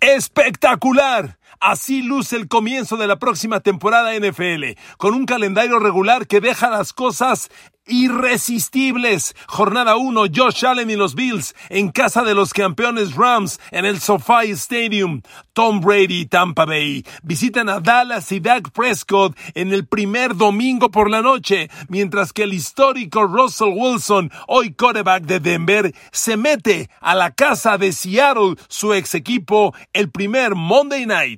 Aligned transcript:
Espectacular. 0.00 1.37
Así 1.60 2.02
luce 2.02 2.36
el 2.36 2.48
comienzo 2.48 2.96
de 2.96 3.06
la 3.06 3.18
próxima 3.18 3.60
temporada 3.60 4.14
NFL, 4.14 4.78
con 4.96 5.14
un 5.14 5.26
calendario 5.26 5.78
regular 5.78 6.26
que 6.26 6.40
deja 6.40 6.70
las 6.70 6.92
cosas 6.92 7.50
irresistibles. 7.88 9.34
Jornada 9.46 9.96
1, 9.96 10.24
Josh 10.34 10.64
Allen 10.64 10.90
y 10.90 10.96
los 10.96 11.14
Bills 11.14 11.54
en 11.70 11.90
casa 11.90 12.22
de 12.22 12.34
los 12.34 12.52
campeones 12.52 13.14
Rams 13.14 13.58
en 13.70 13.84
el 13.84 14.00
SoFi 14.00 14.50
Stadium. 14.50 15.22
Tom 15.52 15.80
Brady 15.80 16.20
y 16.20 16.26
Tampa 16.26 16.64
Bay 16.64 17.04
visitan 17.22 17.68
a 17.68 17.80
Dallas 17.80 18.30
y 18.30 18.40
Dak 18.40 18.70
Prescott 18.70 19.36
en 19.54 19.72
el 19.72 19.86
primer 19.86 20.36
domingo 20.36 20.90
por 20.90 21.10
la 21.10 21.22
noche, 21.22 21.68
mientras 21.88 22.32
que 22.32 22.44
el 22.44 22.52
histórico 22.52 23.24
Russell 23.24 23.72
Wilson, 23.74 24.30
hoy 24.46 24.72
quarterback 24.72 25.24
de 25.24 25.40
Denver, 25.40 25.94
se 26.12 26.36
mete 26.36 26.90
a 27.00 27.14
la 27.14 27.32
casa 27.32 27.76
de 27.78 27.92
Seattle, 27.92 28.54
su 28.68 28.94
ex 28.94 29.14
equipo, 29.14 29.74
el 29.92 30.10
primer 30.10 30.54
Monday 30.54 31.06
Night. 31.06 31.37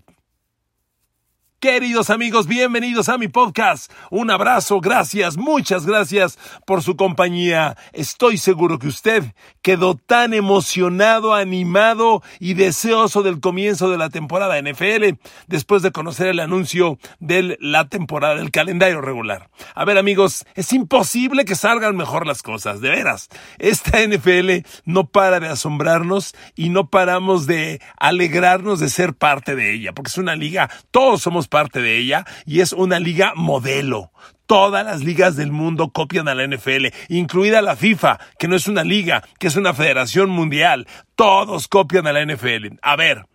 Queridos 1.61 2.09
amigos, 2.09 2.47
bienvenidos 2.47 3.11
a 3.11 3.19
mi 3.19 3.29
podcast. 3.29 3.93
Un 4.09 4.31
abrazo, 4.31 4.81
gracias, 4.81 5.37
muchas 5.37 5.85
gracias 5.85 6.39
por 6.65 6.83
su 6.83 6.97
compañía. 6.97 7.77
Estoy 7.93 8.39
seguro 8.39 8.79
que 8.79 8.89
usted 8.89 9.25
quedó 9.61 9.95
tan 9.95 10.33
emocionado, 10.33 11.35
animado 11.35 12.23
y 12.39 12.55
deseoso 12.55 13.23
del 13.23 13.41
comienzo 13.41 13.91
de 13.91 13.99
la 13.99 14.09
temporada 14.09 14.59
NFL 14.59 15.19
después 15.49 15.83
de 15.83 15.93
conocer 15.93 16.29
el 16.29 16.41
anuncio 16.41 16.99
de 17.19 17.59
la 17.61 17.91
temporada 17.91 18.37
del 18.37 18.53
calendario 18.53 19.03
regular. 19.03 19.51
A 19.75 19.85
ver 19.85 19.99
amigos, 19.99 20.47
es 20.55 20.73
imposible 20.73 21.45
que 21.45 21.57
salgan 21.57 21.95
mejor 21.95 22.27
las 22.27 22.43
cosas, 22.43 22.81
de 22.81 22.89
veras. 22.89 23.29
Esta 23.59 24.01
NFL 24.01 24.67
no 24.87 25.09
para 25.09 25.41
de 25.41 25.49
asombrarnos 25.49 26.35
y 26.57 26.71
no 26.71 26.89
paramos 26.89 27.47
de 27.47 27.83
alegrarnos 27.99 28.81
de 28.81 28.89
ser 28.89 29.13
parte 29.13 29.55
de 29.55 29.75
ella, 29.75 29.93
porque 29.93 30.09
es 30.09 30.17
una 30.17 30.37
liga, 30.37 30.71
todos 30.91 31.21
somos 31.21 31.50
parte 31.51 31.83
de 31.83 31.99
ella 31.99 32.25
y 32.47 32.61
es 32.61 32.73
una 32.73 32.99
liga 32.99 33.35
modelo. 33.37 34.13
Todas 34.47 34.85
las 34.85 35.05
ligas 35.05 35.37
del 35.37 35.53
mundo 35.53 35.91
copian 35.91 36.27
a 36.27 36.35
la 36.35 36.47
NFL, 36.47 36.87
incluida 37.09 37.61
la 37.63 37.77
FIFA, 37.77 38.19
que 38.39 38.49
no 38.49 38.57
es 38.57 38.67
una 38.67 38.83
liga, 38.83 39.23
que 39.39 39.49
es 39.49 39.57
una 39.57 39.75
federación 39.75 40.31
mundial. 40.31 40.89
Todos 41.15 41.69
copian 41.69 42.07
a 42.07 42.13
la 42.13 42.25
NFL. 42.25 42.79
A 42.83 42.97
ver, 42.97 43.27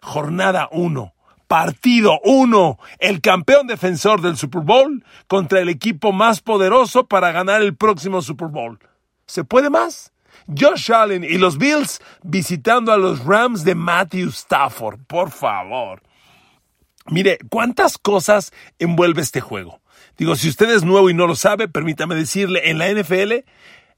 jornada 0.00 0.68
1. 0.70 1.14
Partido 1.46 2.18
1. 2.24 2.78
El 2.98 3.20
campeón 3.20 3.66
defensor 3.66 4.22
del 4.22 4.38
Super 4.38 4.62
Bowl 4.62 5.04
contra 5.26 5.60
el 5.60 5.68
equipo 5.68 6.12
más 6.12 6.40
poderoso 6.40 7.06
para 7.06 7.32
ganar 7.32 7.60
el 7.60 7.76
próximo 7.76 8.22
Super 8.22 8.48
Bowl. 8.48 8.78
¿Se 9.26 9.44
puede 9.44 9.68
más? 9.68 10.12
Josh 10.48 10.90
Allen 10.92 11.24
y 11.24 11.38
los 11.38 11.58
Bills 11.58 12.00
visitando 12.22 12.92
a 12.92 12.96
los 12.96 13.24
Rams 13.24 13.64
de 13.64 13.74
Matthew 13.74 14.30
Stafford. 14.30 15.00
Por 15.06 15.30
favor. 15.30 16.02
Mire, 17.10 17.38
¿cuántas 17.48 17.98
cosas 17.98 18.52
envuelve 18.78 19.22
este 19.22 19.40
juego? 19.40 19.80
Digo, 20.16 20.36
si 20.36 20.48
usted 20.48 20.70
es 20.70 20.84
nuevo 20.84 21.10
y 21.10 21.14
no 21.14 21.26
lo 21.26 21.34
sabe, 21.34 21.68
permítame 21.68 22.14
decirle, 22.14 22.70
en 22.70 22.78
la 22.78 22.88
NFL, 22.92 23.44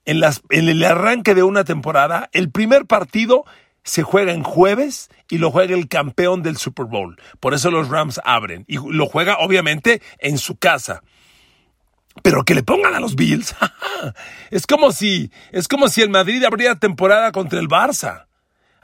en, 0.05 0.21
las, 0.21 0.43
en 0.51 0.69
el 0.69 0.83
arranque 0.85 1.35
de 1.35 1.43
una 1.43 1.65
temporada, 1.65 2.29
el 2.33 2.51
primer 2.51 2.87
partido 2.87 3.45
se 3.83 4.03
juega 4.03 4.33
en 4.33 4.43
jueves 4.43 5.11
y 5.29 5.39
lo 5.39 5.51
juega 5.51 5.75
el 5.75 5.89
campeón 5.89 6.43
del 6.43 6.57
Super 6.57 6.87
Bowl. 6.87 7.17
Por 7.41 7.55
eso 7.55 7.71
los 7.71 7.89
Rams 7.89 8.21
abren. 8.25 8.65
Y 8.67 8.79
lo 8.79 9.07
juega, 9.07 9.39
obviamente, 9.39 10.01
en 10.19 10.39
su 10.39 10.57
casa. 10.57 11.03
Pero 12.23 12.45
que 12.45 12.55
le 12.55 12.63
pongan 12.63 12.95
a 12.95 13.01
los 13.01 13.15
Bills. 13.15 13.55
es 14.51 14.67
como 14.67 14.93
si, 14.93 15.31
es 15.53 15.69
como 15.69 15.89
si 15.89 16.01
el 16.01 16.11
Madrid 16.11 16.43
abriera 16.45 16.77
temporada 16.77 17.33
contra 17.33 17.61
el 17.61 17.69
Barça. 17.69 18.27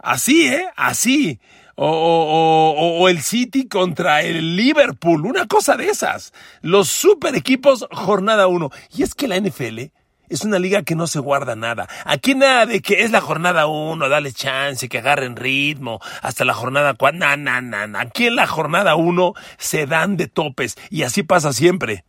Así, 0.02 0.48
¿eh? 0.48 0.66
Así 0.76 1.40
o, 1.82 3.08
el 3.08 3.22
City 3.22 3.66
contra 3.66 4.22
el 4.22 4.56
Liverpool, 4.56 5.26
una 5.26 5.46
cosa 5.46 5.76
de 5.76 5.88
esas. 5.88 6.32
Los 6.60 6.88
super 6.88 7.34
equipos, 7.34 7.86
jornada 7.90 8.46
uno. 8.46 8.70
Y 8.94 9.02
es 9.02 9.14
que 9.14 9.28
la 9.28 9.40
NFL 9.40 9.90
es 10.28 10.44
una 10.44 10.58
liga 10.58 10.82
que 10.82 10.94
no 10.94 11.06
se 11.06 11.20
guarda 11.20 11.56
nada. 11.56 11.88
Aquí 12.04 12.34
nada 12.34 12.66
de 12.66 12.82
que 12.82 13.02
es 13.02 13.10
la 13.10 13.20
jornada 13.20 13.66
uno, 13.66 14.08
dale 14.08 14.32
chance, 14.32 14.88
que 14.88 14.98
agarren 14.98 15.36
ritmo, 15.36 16.00
hasta 16.22 16.44
la 16.44 16.54
jornada 16.54 16.94
cuatro. 16.94 17.18
No, 17.18 17.36
no, 17.36 17.86
no, 17.86 17.98
Aquí 17.98 18.26
en 18.26 18.36
la 18.36 18.46
jornada 18.46 18.94
uno 18.96 19.34
se 19.58 19.86
dan 19.86 20.16
de 20.16 20.28
topes 20.28 20.76
y 20.90 21.02
así 21.04 21.22
pasa 21.22 21.52
siempre. 21.52 22.04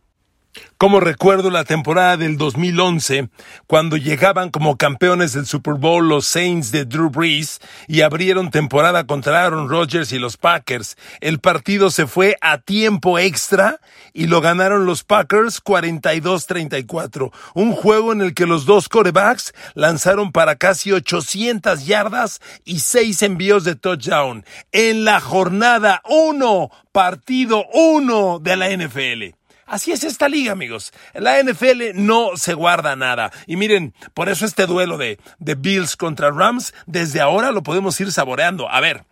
Como 0.76 1.00
recuerdo 1.00 1.50
la 1.50 1.64
temporada 1.64 2.16
del 2.16 2.36
2011, 2.36 3.30
cuando 3.66 3.96
llegaban 3.96 4.50
como 4.50 4.76
campeones 4.76 5.32
del 5.32 5.46
Super 5.46 5.74
Bowl 5.74 6.08
los 6.08 6.26
Saints 6.26 6.72
de 6.72 6.84
Drew 6.84 7.08
Brees 7.08 7.60
y 7.86 8.02
abrieron 8.02 8.50
temporada 8.50 9.06
contra 9.06 9.44
Aaron 9.44 9.68
Rodgers 9.68 10.12
y 10.12 10.18
los 10.18 10.36
Packers. 10.36 10.96
El 11.20 11.38
partido 11.38 11.90
se 11.90 12.06
fue 12.06 12.36
a 12.40 12.58
tiempo 12.58 13.18
extra 13.18 13.80
y 14.12 14.26
lo 14.26 14.40
ganaron 14.40 14.84
los 14.84 15.04
Packers 15.04 15.62
42-34. 15.62 17.32
Un 17.54 17.72
juego 17.72 18.12
en 18.12 18.20
el 18.20 18.34
que 18.34 18.46
los 18.46 18.66
dos 18.66 18.88
corebacks 18.88 19.54
lanzaron 19.74 20.32
para 20.32 20.56
casi 20.56 20.92
800 20.92 21.86
yardas 21.86 22.40
y 22.64 22.80
6 22.80 23.22
envíos 23.22 23.64
de 23.64 23.76
touchdown. 23.76 24.44
En 24.72 25.04
la 25.04 25.20
jornada 25.20 26.02
1, 26.08 26.70
partido 26.90 27.64
1 27.72 28.40
de 28.40 28.56
la 28.56 28.68
NFL. 28.68 29.41
Así 29.72 29.90
es 29.90 30.04
esta 30.04 30.28
liga, 30.28 30.52
amigos. 30.52 30.92
La 31.14 31.42
NFL 31.42 31.94
no 31.94 32.36
se 32.36 32.52
guarda 32.52 32.94
nada. 32.94 33.32
Y 33.46 33.56
miren, 33.56 33.94
por 34.12 34.28
eso 34.28 34.44
este 34.44 34.66
duelo 34.66 34.98
de, 34.98 35.18
de 35.38 35.54
Bills 35.54 35.96
contra 35.96 36.30
Rams, 36.30 36.74
desde 36.84 37.22
ahora 37.22 37.52
lo 37.52 37.62
podemos 37.62 37.98
ir 37.98 38.12
saboreando. 38.12 38.70
A 38.70 38.80
ver, 38.80 39.06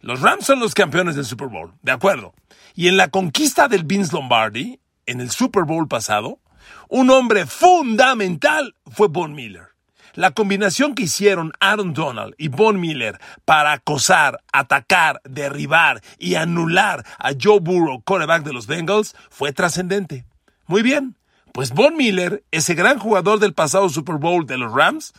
los 0.00 0.20
Rams 0.20 0.44
son 0.44 0.58
los 0.58 0.74
campeones 0.74 1.14
del 1.14 1.24
Super 1.24 1.46
Bowl, 1.46 1.74
de 1.82 1.92
acuerdo. 1.92 2.34
Y 2.74 2.88
en 2.88 2.96
la 2.96 3.10
conquista 3.10 3.68
del 3.68 3.84
Vince 3.84 4.12
Lombardi, 4.12 4.80
en 5.06 5.20
el 5.20 5.30
Super 5.30 5.62
Bowl 5.62 5.86
pasado, 5.86 6.40
un 6.88 7.08
hombre 7.10 7.46
fundamental 7.46 8.74
fue 8.90 9.06
Von 9.06 9.36
Miller. 9.36 9.68
La 10.14 10.32
combinación 10.32 10.94
que 10.94 11.04
hicieron 11.04 11.52
Aaron 11.58 11.94
Donald 11.94 12.34
y 12.36 12.48
Von 12.48 12.80
Miller 12.80 13.18
para 13.44 13.72
acosar, 13.72 14.42
atacar, 14.52 15.20
derribar 15.24 16.02
y 16.18 16.34
anular 16.34 17.04
a 17.18 17.30
Joe 17.40 17.60
Burrow, 17.60 18.02
quarterback 18.02 18.42
de 18.42 18.52
los 18.52 18.66
Bengals, 18.66 19.16
fue 19.30 19.52
trascendente. 19.52 20.26
Muy 20.66 20.82
bien, 20.82 21.16
pues 21.52 21.72
Von 21.72 21.96
Miller, 21.96 22.44
ese 22.50 22.74
gran 22.74 22.98
jugador 22.98 23.38
del 23.38 23.54
pasado 23.54 23.88
Super 23.88 24.16
Bowl 24.16 24.46
de 24.46 24.58
los 24.58 24.72
Rams, 24.72 25.12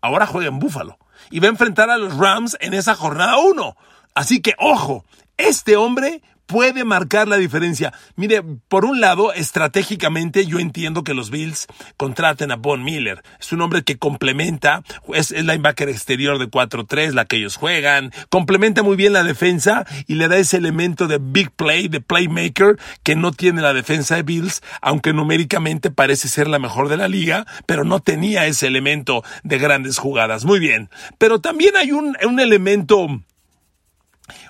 ahora 0.00 0.26
juega 0.26 0.48
en 0.48 0.58
Buffalo 0.58 0.98
y 1.30 1.40
va 1.40 1.46
a 1.46 1.50
enfrentar 1.50 1.90
a 1.90 1.98
los 1.98 2.16
Rams 2.16 2.56
en 2.60 2.74
esa 2.74 2.94
jornada 2.94 3.38
1. 3.38 3.76
Así 4.14 4.40
que, 4.40 4.54
ojo, 4.58 5.04
este 5.36 5.76
hombre 5.76 6.22
puede 6.50 6.84
marcar 6.84 7.28
la 7.28 7.36
diferencia. 7.36 7.92
Mire, 8.16 8.42
por 8.66 8.84
un 8.84 9.00
lado, 9.00 9.32
estratégicamente 9.32 10.46
yo 10.46 10.58
entiendo 10.58 11.04
que 11.04 11.14
los 11.14 11.30
Bills 11.30 11.68
contraten 11.96 12.50
a 12.50 12.56
Von 12.56 12.82
Miller. 12.82 13.22
Es 13.38 13.52
un 13.52 13.60
hombre 13.60 13.84
que 13.84 13.98
complementa, 13.98 14.82
es 15.14 15.30
el 15.30 15.46
linebacker 15.46 15.88
exterior 15.88 16.40
de 16.40 16.50
4-3, 16.50 17.12
la 17.12 17.24
que 17.24 17.36
ellos 17.36 17.54
juegan, 17.54 18.10
complementa 18.30 18.82
muy 18.82 18.96
bien 18.96 19.12
la 19.12 19.22
defensa 19.22 19.86
y 20.08 20.16
le 20.16 20.26
da 20.26 20.38
ese 20.38 20.56
elemento 20.56 21.06
de 21.06 21.18
big 21.22 21.52
play, 21.52 21.86
de 21.86 22.00
playmaker 22.00 22.80
que 23.04 23.14
no 23.14 23.30
tiene 23.30 23.62
la 23.62 23.72
defensa 23.72 24.16
de 24.16 24.24
Bills, 24.24 24.60
aunque 24.82 25.12
numéricamente 25.12 25.92
parece 25.92 26.26
ser 26.26 26.48
la 26.48 26.58
mejor 26.58 26.88
de 26.88 26.96
la 26.96 27.06
liga, 27.06 27.46
pero 27.66 27.84
no 27.84 28.00
tenía 28.00 28.46
ese 28.46 28.66
elemento 28.66 29.22
de 29.44 29.58
grandes 29.58 29.98
jugadas. 29.98 30.44
Muy 30.44 30.58
bien. 30.58 30.90
Pero 31.16 31.40
también 31.40 31.76
hay 31.76 31.92
un 31.92 32.40
elemento 32.40 33.06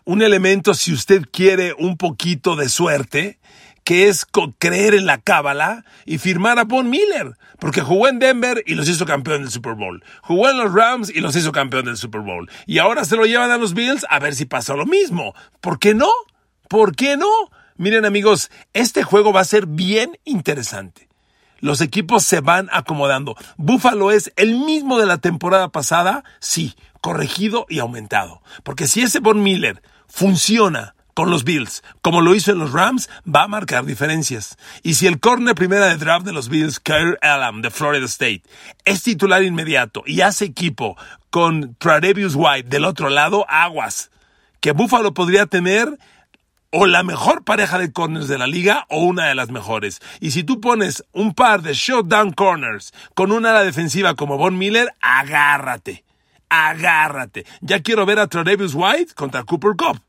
un 0.05 0.23
elemento, 0.23 0.75
si 0.75 0.93
usted 0.93 1.23
quiere 1.31 1.75
un 1.79 1.97
poquito 1.97 2.57
de 2.57 2.69
suerte, 2.69 3.39
que 3.85 4.09
es 4.09 4.27
creer 4.59 4.95
en 4.95 5.07
la 5.07 5.19
cábala 5.19 5.85
y 6.05 6.19
firmar 6.19 6.59
a 6.59 6.65
Von 6.65 6.91
Miller, 6.91 7.37
porque 7.59 7.81
jugó 7.83 8.09
en 8.09 8.19
Denver 8.19 8.63
y 8.67 8.75
los 8.75 8.89
hizo 8.89 9.07
campeón 9.07 9.43
del 9.43 9.51
Super 9.51 9.75
Bowl. 9.75 10.03
Jugó 10.23 10.49
en 10.49 10.59
los 10.59 10.73
Rams 10.73 11.11
y 11.11 11.21
los 11.21 11.35
hizo 11.37 11.53
campeón 11.53 11.87
del 11.87 11.97
Super 11.97 12.21
Bowl. 12.21 12.49
Y 12.67 12.79
ahora 12.79 13.05
se 13.05 13.17
lo 13.17 13.27
llevan 13.27 13.51
a 13.51 13.59
los 13.59 13.75
Bills 13.75 14.07
a 14.09 14.19
ver 14.19 14.35
si 14.35 14.45
pasa 14.45 14.75
lo 14.75 14.87
mismo. 14.87 15.35
¿Por 15.61 15.79
qué 15.79 15.94
no? 15.94 16.11
¿Por 16.69 16.94
qué 16.94 17.17
no? 17.17 17.31
Miren 17.76 18.05
amigos, 18.05 18.50
este 18.73 19.03
juego 19.03 19.33
va 19.33 19.41
a 19.41 19.44
ser 19.44 19.67
bien 19.67 20.19
interesante. 20.25 21.10
Los 21.61 21.81
equipos 21.81 22.25
se 22.25 22.41
van 22.41 22.69
acomodando. 22.73 23.37
Buffalo 23.57 24.11
es 24.11 24.33
el 24.37 24.57
mismo 24.57 24.99
de 24.99 25.07
la 25.07 25.19
temporada 25.19 25.69
pasada, 25.69 26.25
sí, 26.41 26.75
corregido 27.01 27.67
y 27.69 27.79
aumentado. 27.79 28.43
Porque 28.62 28.87
si 28.87 29.03
ese 29.03 29.21
Von 29.21 29.43
Miller 29.43 29.83
funciona 30.09 30.95
con 31.15 31.31
los 31.31 31.45
Bills, 31.45 31.83
como 32.03 32.23
lo 32.23 32.35
hizo 32.35 32.53
en 32.53 32.59
los 32.59 32.73
Rams, 32.73 33.11
va 33.27 33.43
a 33.43 33.49
marcar 33.49 33.85
diferencias. 33.85 34.57
Y 34.83 34.95
si 34.95 35.07
el 35.07 35.21
corner 35.21 35.55
primera 35.55 35.87
de 35.87 35.97
draft 35.97 36.25
de 36.25 36.33
los 36.33 36.49
Bills, 36.49 36.81
Kyle 36.81 37.19
Allen 37.21 37.62
de 37.62 37.71
Florida 37.71 38.07
State, 38.07 38.43
es 38.85 39.03
titular 39.03 39.43
inmediato 39.43 40.03
y 40.07 40.23
hace 40.23 40.47
equipo 40.47 40.97
con 41.31 41.75
Tradevius 41.77 42.35
White 42.37 42.69
del 42.69 42.85
otro 42.85 43.11
lado, 43.11 43.45
aguas. 43.49 44.11
Que 44.61 44.73
Buffalo 44.73 45.15
podría 45.15 45.47
tener 45.47 45.99
o 46.70 46.87
la 46.87 47.02
mejor 47.02 47.44
pareja 47.44 47.78
de 47.78 47.93
corners 47.93 48.28
de 48.28 48.38
la 48.38 48.46
liga 48.46 48.87
o 48.88 49.05
una 49.05 49.26
de 49.26 49.34
las 49.34 49.50
mejores. 49.50 50.00
Y 50.20 50.31
si 50.31 50.44
tú 50.44 50.61
pones 50.61 51.05
un 51.12 51.34
par 51.34 51.62
de 51.62 51.75
shutdown 51.75 52.32
corners 52.32 52.93
con 53.14 53.32
una 53.32 53.50
ala 53.50 53.64
defensiva 53.64 54.14
como 54.14 54.38
Von 54.38 54.58
Miller, 54.58 54.94
agárrate 55.00 56.05
agárrate. 56.50 57.46
Ya 57.62 57.81
quiero 57.81 58.05
ver 58.05 58.19
a 58.19 58.26
Travis 58.26 58.75
White 58.75 59.14
contra 59.14 59.44
Cooper 59.44 59.76
Cup. 59.76 60.02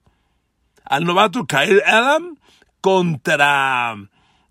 Al 0.83 1.05
novato 1.05 1.45
Kyle 1.45 1.81
Adam 1.85 2.35
contra 2.81 3.95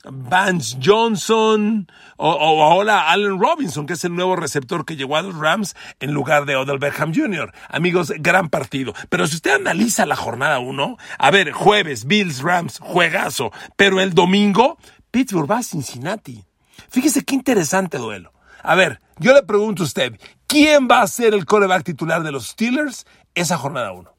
Vance 0.05 0.79
Johnson 0.83 1.87
o, 2.17 2.63
ahora 2.63 3.11
Allen 3.11 3.39
Robinson, 3.39 3.87
que 3.87 3.93
es 3.95 4.05
el 4.05 4.15
nuevo 4.15 4.37
receptor 4.37 4.85
que 4.85 4.97
llegó 4.97 5.17
a 5.17 5.23
los 5.23 5.37
Rams 5.37 5.75
en 6.01 6.13
lugar 6.13 6.47
de 6.47 6.57
Odell 6.57 6.79
Beckham 6.79 7.15
Jr. 7.15 7.53
Amigos, 7.69 8.13
gran 8.19 8.49
partido. 8.49 8.95
Pero 9.09 9.27
si 9.27 9.37
usted 9.37 9.53
analiza 9.53 10.07
la 10.07 10.17
jornada 10.17 10.59
1, 10.59 10.97
a 11.19 11.31
ver, 11.31 11.53
jueves, 11.53 12.07
Bills, 12.07 12.41
Rams, 12.43 12.79
juegazo. 12.81 13.53
Pero 13.77 14.01
el 14.01 14.15
domingo, 14.15 14.79
Pittsburgh 15.11 15.51
va 15.51 15.59
a 15.59 15.63
Cincinnati. 15.63 16.45
Fíjese 16.89 17.25
qué 17.25 17.35
interesante 17.35 17.99
duelo. 17.99 18.33
A 18.63 18.75
ver, 18.75 19.01
yo 19.19 19.33
le 19.35 19.43
pregunto 19.43 19.83
a 19.83 19.87
usted, 19.87 20.19
¿quién 20.47 20.89
va 20.91 21.03
a 21.03 21.07
ser 21.07 21.35
el 21.35 21.47
coreback 21.47 21.85
titular 21.85 22.23
de 22.23 22.33
los 22.33 22.49
Steelers 22.49 23.07
esa 23.35 23.59
jornada 23.59 23.93
1? 23.93 24.13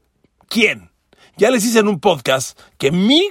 ¿Quién? 0.48 0.92
Ya 1.38 1.50
les 1.50 1.66
hice 1.66 1.80
en 1.80 1.88
un 1.88 2.00
podcast 2.00 2.60
que 2.78 2.92
mi 2.92 3.30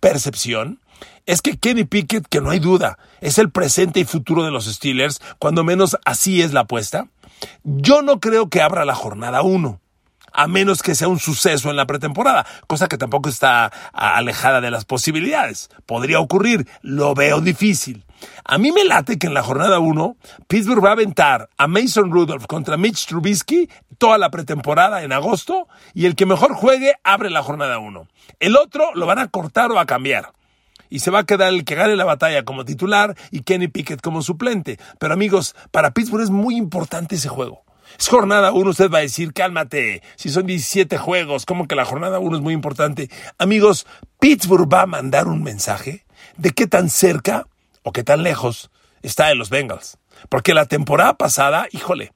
percepción 0.00 0.80
es 1.26 1.42
que 1.42 1.58
Kenny 1.58 1.84
Pickett, 1.84 2.26
que 2.28 2.40
no 2.40 2.50
hay 2.50 2.58
duda, 2.58 2.98
es 3.20 3.38
el 3.38 3.50
presente 3.50 4.00
y 4.00 4.04
futuro 4.04 4.44
de 4.44 4.50
los 4.50 4.66
Steelers, 4.66 5.20
cuando 5.38 5.64
menos 5.64 5.96
así 6.04 6.42
es 6.42 6.52
la 6.52 6.60
apuesta. 6.60 7.08
Yo 7.64 8.02
no 8.02 8.20
creo 8.20 8.48
que 8.48 8.62
abra 8.62 8.84
la 8.84 8.94
jornada 8.94 9.42
1 9.42 9.80
a 10.32 10.46
menos 10.46 10.82
que 10.82 10.94
sea 10.94 11.08
un 11.08 11.18
suceso 11.18 11.70
en 11.70 11.76
la 11.76 11.86
pretemporada, 11.86 12.46
cosa 12.66 12.88
que 12.88 12.98
tampoco 12.98 13.28
está 13.28 13.66
alejada 13.92 14.60
de 14.60 14.70
las 14.70 14.84
posibilidades. 14.84 15.70
Podría 15.86 16.20
ocurrir, 16.20 16.68
lo 16.82 17.14
veo 17.14 17.40
difícil. 17.40 18.04
A 18.44 18.58
mí 18.58 18.70
me 18.70 18.84
late 18.84 19.18
que 19.18 19.26
en 19.26 19.34
la 19.34 19.42
jornada 19.42 19.78
1 19.78 20.16
Pittsburgh 20.46 20.84
va 20.84 20.90
a 20.90 20.92
aventar 20.92 21.48
a 21.56 21.66
Mason 21.66 22.10
Rudolph 22.10 22.46
contra 22.46 22.76
Mitch 22.76 23.06
Trubisky 23.06 23.70
toda 23.98 24.18
la 24.18 24.30
pretemporada 24.30 25.02
en 25.02 25.12
agosto 25.12 25.68
y 25.94 26.06
el 26.06 26.16
que 26.16 26.26
mejor 26.26 26.54
juegue 26.54 26.94
abre 27.02 27.30
la 27.30 27.42
jornada 27.42 27.78
1. 27.78 28.06
El 28.38 28.56
otro 28.56 28.94
lo 28.94 29.06
van 29.06 29.18
a 29.18 29.28
cortar 29.28 29.72
o 29.72 29.78
a 29.78 29.86
cambiar 29.86 30.32
y 30.90 30.98
se 30.98 31.10
va 31.10 31.20
a 31.20 31.26
quedar 31.26 31.48
el 31.48 31.64
que 31.64 31.76
gane 31.76 31.96
la 31.96 32.04
batalla 32.04 32.44
como 32.44 32.64
titular 32.64 33.16
y 33.30 33.42
Kenny 33.42 33.68
Pickett 33.68 34.02
como 34.02 34.20
suplente. 34.20 34.78
Pero 34.98 35.14
amigos, 35.14 35.54
para 35.70 35.92
Pittsburgh 35.92 36.22
es 36.22 36.30
muy 36.30 36.56
importante 36.56 37.14
ese 37.14 37.28
juego. 37.28 37.64
Es 37.98 38.08
jornada 38.08 38.52
1, 38.52 38.70
usted 38.70 38.90
va 38.90 38.98
a 38.98 39.02
decir, 39.02 39.32
cálmate, 39.32 40.02
si 40.16 40.28
son 40.28 40.46
17 40.46 40.98
juegos, 40.98 41.46
como 41.46 41.66
que 41.66 41.74
la 41.74 41.84
jornada 41.84 42.18
1 42.18 42.36
es 42.36 42.42
muy 42.42 42.54
importante. 42.54 43.10
Amigos, 43.38 43.86
Pittsburgh 44.20 44.68
va 44.72 44.82
a 44.82 44.86
mandar 44.86 45.28
un 45.28 45.42
mensaje 45.42 46.04
de 46.36 46.50
qué 46.50 46.66
tan 46.66 46.88
cerca 46.88 47.46
o 47.82 47.92
qué 47.92 48.04
tan 48.04 48.22
lejos 48.22 48.70
está 49.02 49.28
de 49.28 49.34
los 49.34 49.50
Bengals. 49.50 49.98
Porque 50.28 50.54
la 50.54 50.66
temporada 50.66 51.16
pasada, 51.16 51.66
híjole, 51.72 52.12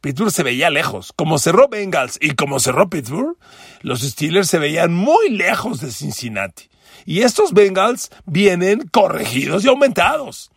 Pittsburgh 0.00 0.30
se 0.30 0.42
veía 0.42 0.70
lejos. 0.70 1.12
Como 1.16 1.38
cerró 1.38 1.68
Bengals 1.68 2.18
y 2.20 2.30
como 2.30 2.60
cerró 2.60 2.88
Pittsburgh, 2.88 3.36
los 3.80 4.02
Steelers 4.02 4.48
se 4.48 4.58
veían 4.58 4.92
muy 4.92 5.30
lejos 5.30 5.80
de 5.80 5.90
Cincinnati. 5.90 6.68
Y 7.08 7.22
estos 7.22 7.54
Bengals 7.54 8.10
vienen 8.26 8.86
corregidos 8.86 9.64
y 9.64 9.68
aumentados. 9.68 10.50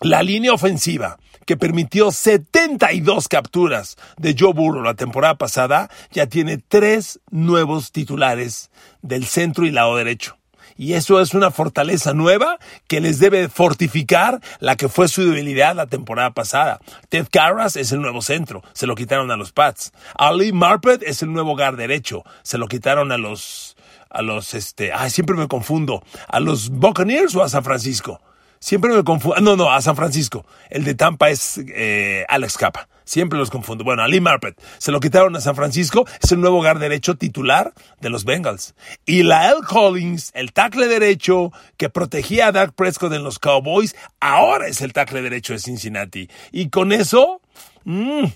La 0.00 0.24
línea 0.24 0.52
ofensiva, 0.52 1.20
que 1.46 1.56
permitió 1.56 2.10
72 2.10 3.28
capturas 3.28 3.96
de 4.16 4.34
Joe 4.36 4.54
Burrow 4.54 4.82
la 4.82 4.94
temporada 4.94 5.36
pasada, 5.36 5.88
ya 6.10 6.26
tiene 6.26 6.58
tres 6.58 7.20
nuevos 7.30 7.92
titulares 7.92 8.72
del 9.02 9.24
centro 9.24 9.64
y 9.64 9.70
lado 9.70 9.94
derecho. 9.94 10.36
Y 10.76 10.94
eso 10.94 11.20
es 11.20 11.32
una 11.32 11.52
fortaleza 11.52 12.12
nueva 12.12 12.58
que 12.88 13.00
les 13.00 13.20
debe 13.20 13.48
fortificar 13.48 14.40
la 14.58 14.74
que 14.74 14.88
fue 14.88 15.06
su 15.06 15.22
debilidad 15.22 15.76
la 15.76 15.86
temporada 15.86 16.32
pasada. 16.32 16.80
Ted 17.08 17.28
Carras 17.30 17.76
es 17.76 17.92
el 17.92 18.00
nuevo 18.00 18.20
centro, 18.20 18.64
se 18.72 18.88
lo 18.88 18.96
quitaron 18.96 19.30
a 19.30 19.36
los 19.36 19.52
Pats. 19.52 19.92
Ali 20.16 20.52
Marpet 20.52 21.04
es 21.04 21.22
el 21.22 21.32
nuevo 21.32 21.54
guard 21.54 21.76
derecho, 21.76 22.24
se 22.42 22.58
lo 22.58 22.66
quitaron 22.66 23.12
a 23.12 23.16
los 23.16 23.71
a 24.12 24.22
los, 24.22 24.54
este, 24.54 24.92
ay, 24.92 25.10
siempre 25.10 25.36
me 25.36 25.48
confundo, 25.48 26.04
a 26.28 26.38
los 26.38 26.68
Buccaneers 26.68 27.34
o 27.34 27.42
a 27.42 27.48
San 27.48 27.64
Francisco. 27.64 28.20
Siempre 28.60 28.92
me 28.94 29.02
confundo, 29.02 29.40
no, 29.40 29.56
no, 29.56 29.72
a 29.72 29.82
San 29.82 29.96
Francisco. 29.96 30.46
El 30.70 30.84
de 30.84 30.94
Tampa 30.94 31.30
es 31.30 31.58
eh, 31.74 32.24
Alex 32.28 32.56
Capa. 32.56 32.88
Siempre 33.04 33.36
los 33.36 33.50
confundo. 33.50 33.82
Bueno, 33.82 34.04
a 34.04 34.08
Lee 34.08 34.20
Marpet 34.20 34.56
se 34.78 34.92
lo 34.92 35.00
quitaron 35.00 35.34
a 35.34 35.40
San 35.40 35.56
Francisco. 35.56 36.06
Es 36.22 36.30
el 36.30 36.40
nuevo 36.40 36.58
hogar 36.58 36.78
derecho 36.78 37.16
titular 37.16 37.72
de 38.00 38.08
los 38.08 38.24
Bengals. 38.24 38.76
Y 39.04 39.24
Lael 39.24 39.64
Collins, 39.68 40.30
el 40.34 40.52
tackle 40.52 40.86
derecho 40.86 41.50
que 41.76 41.90
protegía 41.90 42.46
a 42.46 42.52
Dak 42.52 42.72
Prescott 42.74 43.12
en 43.14 43.24
los 43.24 43.40
Cowboys, 43.40 43.96
ahora 44.20 44.68
es 44.68 44.80
el 44.80 44.92
tackle 44.92 45.22
derecho 45.22 45.54
de 45.54 45.58
Cincinnati. 45.58 46.30
Y 46.52 46.68
con 46.68 46.92
eso, 46.92 47.40
mmm, 47.82 48.26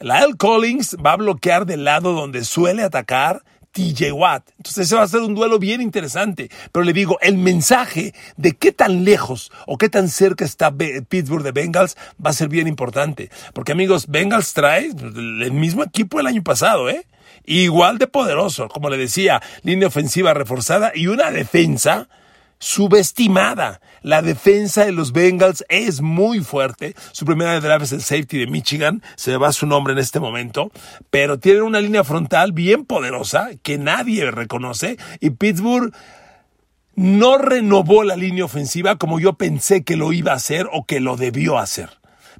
Lael 0.00 0.36
Collins 0.36 0.96
va 0.96 1.12
a 1.12 1.16
bloquear 1.16 1.66
del 1.66 1.84
lado 1.84 2.14
donde 2.14 2.42
suele 2.42 2.82
atacar 2.82 3.44
TJ 3.76 4.12
Watt. 4.12 4.48
Entonces 4.56 4.86
ese 4.86 4.96
va 4.96 5.02
a 5.02 5.08
ser 5.08 5.20
un 5.20 5.34
duelo 5.34 5.58
bien 5.58 5.82
interesante. 5.82 6.50
Pero 6.72 6.82
le 6.82 6.94
digo, 6.94 7.18
el 7.20 7.36
mensaje 7.36 8.14
de 8.38 8.52
qué 8.52 8.72
tan 8.72 9.04
lejos 9.04 9.52
o 9.66 9.76
qué 9.76 9.90
tan 9.90 10.08
cerca 10.08 10.46
está 10.46 10.72
Pittsburgh 10.72 11.44
de 11.44 11.52
Bengals 11.52 11.96
va 12.24 12.30
a 12.30 12.32
ser 12.32 12.48
bien 12.48 12.68
importante. 12.68 13.30
Porque 13.52 13.72
amigos, 13.72 14.06
Bengals 14.08 14.54
trae 14.54 14.86
el 14.86 15.52
mismo 15.52 15.84
equipo 15.84 16.18
el 16.18 16.26
año 16.26 16.42
pasado, 16.42 16.88
¿eh? 16.88 17.04
Igual 17.44 17.98
de 17.98 18.06
poderoso, 18.06 18.68
como 18.68 18.88
le 18.88 18.96
decía, 18.96 19.42
línea 19.62 19.88
ofensiva 19.88 20.32
reforzada 20.32 20.92
y 20.94 21.08
una 21.08 21.30
defensa 21.30 22.08
subestimada. 22.58 23.80
La 24.02 24.22
defensa 24.22 24.84
de 24.84 24.92
los 24.92 25.12
Bengals 25.12 25.64
es 25.68 26.00
muy 26.00 26.40
fuerte. 26.40 26.94
Su 27.12 27.24
primera 27.24 27.60
draft 27.60 27.84
es 27.84 27.92
el 27.92 28.02
safety 28.02 28.38
de 28.38 28.46
Michigan, 28.46 29.02
se 29.16 29.36
va 29.36 29.52
su 29.52 29.66
nombre 29.66 29.92
en 29.92 29.98
este 29.98 30.20
momento, 30.20 30.70
pero 31.10 31.38
tiene 31.38 31.62
una 31.62 31.80
línea 31.80 32.04
frontal 32.04 32.52
bien 32.52 32.84
poderosa 32.84 33.50
que 33.62 33.78
nadie 33.78 34.30
reconoce 34.30 34.96
y 35.20 35.30
Pittsburgh 35.30 35.92
no 36.94 37.36
renovó 37.36 38.04
la 38.04 38.16
línea 38.16 38.44
ofensiva 38.44 38.96
como 38.96 39.20
yo 39.20 39.34
pensé 39.34 39.84
que 39.84 39.96
lo 39.96 40.12
iba 40.12 40.32
a 40.32 40.36
hacer 40.36 40.66
o 40.72 40.86
que 40.86 41.00
lo 41.00 41.16
debió 41.16 41.58
hacer. 41.58 41.90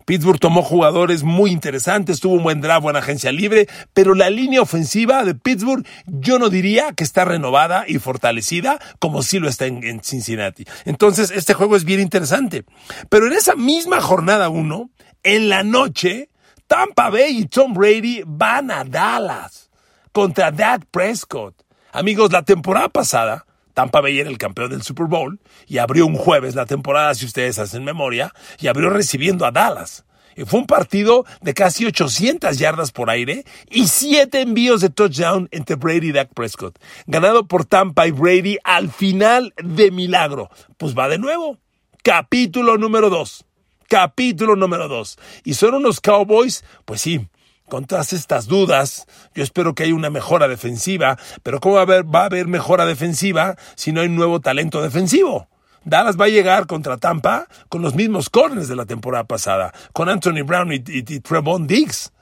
Pittsburgh 0.06 0.38
tomó 0.38 0.62
jugadores 0.62 1.24
muy 1.24 1.50
interesantes, 1.50 2.20
tuvo 2.20 2.36
un 2.36 2.44
buen 2.44 2.60
draft, 2.60 2.82
buena 2.82 3.00
agencia 3.00 3.32
libre, 3.32 3.68
pero 3.92 4.14
la 4.14 4.30
línea 4.30 4.62
ofensiva 4.62 5.24
de 5.24 5.34
Pittsburgh 5.34 5.86
yo 6.06 6.38
no 6.38 6.48
diría 6.48 6.92
que 6.92 7.04
está 7.04 7.24
renovada 7.24 7.84
y 7.88 7.98
fortalecida 7.98 8.78
como 9.00 9.22
sí 9.22 9.40
lo 9.40 9.48
está 9.48 9.66
en, 9.66 10.00
Cincinnati. 10.02 10.64
Entonces, 10.84 11.32
este 11.32 11.54
juego 11.54 11.76
es 11.76 11.84
bien 11.84 12.00
interesante. 12.00 12.64
Pero 13.08 13.26
en 13.26 13.32
esa 13.32 13.56
misma 13.56 14.00
jornada 14.00 14.48
1, 14.48 14.90
en 15.24 15.48
la 15.48 15.64
noche, 15.64 16.30
Tampa 16.68 17.10
Bay 17.10 17.38
y 17.38 17.46
Tom 17.46 17.74
Brady 17.74 18.22
van 18.24 18.70
a 18.70 18.84
Dallas 18.84 19.70
contra 20.12 20.52
Dak 20.52 20.84
Prescott. 20.90 21.54
Amigos, 21.92 22.30
la 22.30 22.42
temporada 22.42 22.88
pasada, 22.88 23.45
Tampa 23.76 24.00
Bay 24.00 24.18
era 24.18 24.30
el 24.30 24.38
campeón 24.38 24.70
del 24.70 24.80
Super 24.80 25.04
Bowl 25.04 25.38
y 25.66 25.76
abrió 25.76 26.06
un 26.06 26.16
jueves 26.16 26.54
la 26.54 26.64
temporada, 26.64 27.14
si 27.14 27.26
ustedes 27.26 27.58
hacen 27.58 27.84
memoria, 27.84 28.32
y 28.58 28.68
abrió 28.68 28.88
recibiendo 28.88 29.44
a 29.44 29.50
Dallas. 29.50 30.06
Y 30.34 30.46
fue 30.46 30.60
un 30.60 30.66
partido 30.66 31.26
de 31.42 31.52
casi 31.52 31.84
800 31.84 32.56
yardas 32.56 32.90
por 32.90 33.10
aire 33.10 33.44
y 33.68 33.88
7 33.88 34.40
envíos 34.40 34.80
de 34.80 34.88
touchdown 34.88 35.50
entre 35.50 35.76
Brady 35.76 36.08
y 36.08 36.12
Dak 36.12 36.32
Prescott. 36.32 36.78
Ganado 37.06 37.46
por 37.46 37.66
Tampa 37.66 38.06
y 38.06 38.12
Brady 38.12 38.56
al 38.64 38.90
final 38.90 39.52
de 39.62 39.90
milagro. 39.90 40.48
Pues 40.78 40.96
va 40.96 41.10
de 41.10 41.18
nuevo. 41.18 41.58
Capítulo 42.02 42.78
número 42.78 43.10
2. 43.10 43.44
Capítulo 43.90 44.56
número 44.56 44.88
2. 44.88 45.18
Y 45.44 45.52
son 45.52 45.74
unos 45.74 46.00
Cowboys, 46.00 46.64
pues 46.86 47.02
sí, 47.02 47.28
con 47.68 47.84
todas 47.84 48.12
estas 48.12 48.46
dudas, 48.46 49.06
yo 49.34 49.42
espero 49.42 49.74
que 49.74 49.84
haya 49.84 49.94
una 49.94 50.10
mejora 50.10 50.48
defensiva, 50.48 51.18
pero 51.42 51.60
¿cómo 51.60 51.74
va 51.74 51.80
a 52.20 52.24
haber, 52.24 52.46
mejora 52.46 52.86
defensiva 52.86 53.56
si 53.74 53.92
no 53.92 54.00
hay 54.00 54.08
nuevo 54.08 54.40
talento 54.40 54.82
defensivo? 54.82 55.48
Dallas 55.84 56.16
va 56.20 56.24
a 56.24 56.28
llegar 56.28 56.66
contra 56.66 56.96
Tampa 56.96 57.46
con 57.68 57.82
los 57.82 57.94
mismos 57.94 58.28
corners 58.28 58.68
de 58.68 58.76
la 58.76 58.86
temporada 58.86 59.24
pasada, 59.24 59.72
con 59.92 60.08
Anthony 60.08 60.42
Brown 60.44 60.72
y, 60.72 60.82
y, 60.86 61.20
Trevon 61.20 61.66
Diggs. 61.66 62.12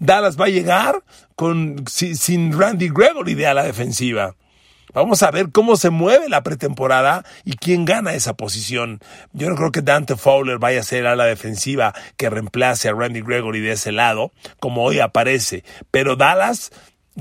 Dallas 0.00 0.38
va 0.38 0.46
a 0.46 0.48
llegar 0.48 1.02
con, 1.36 1.84
sin 1.86 2.58
Randy 2.58 2.88
Gregory 2.88 3.34
de 3.34 3.46
a 3.46 3.54
la 3.54 3.62
defensiva. 3.62 4.34
Vamos 4.94 5.24
a 5.24 5.30
ver 5.32 5.50
cómo 5.50 5.76
se 5.76 5.90
mueve 5.90 6.28
la 6.28 6.42
pretemporada 6.42 7.24
y 7.44 7.56
quién 7.56 7.84
gana 7.84 8.14
esa 8.14 8.34
posición. 8.34 9.00
Yo 9.32 9.50
no 9.50 9.56
creo 9.56 9.72
que 9.72 9.82
Dante 9.82 10.16
Fowler 10.16 10.58
vaya 10.58 10.80
a 10.80 10.84
ser 10.84 11.06
a 11.06 11.16
la 11.16 11.24
defensiva 11.24 11.92
que 12.16 12.30
reemplace 12.30 12.88
a 12.88 12.92
Randy 12.92 13.20
Gregory 13.20 13.60
de 13.60 13.72
ese 13.72 13.90
lado, 13.90 14.32
como 14.60 14.84
hoy 14.84 15.00
aparece. 15.00 15.64
Pero 15.90 16.14
Dallas 16.14 16.70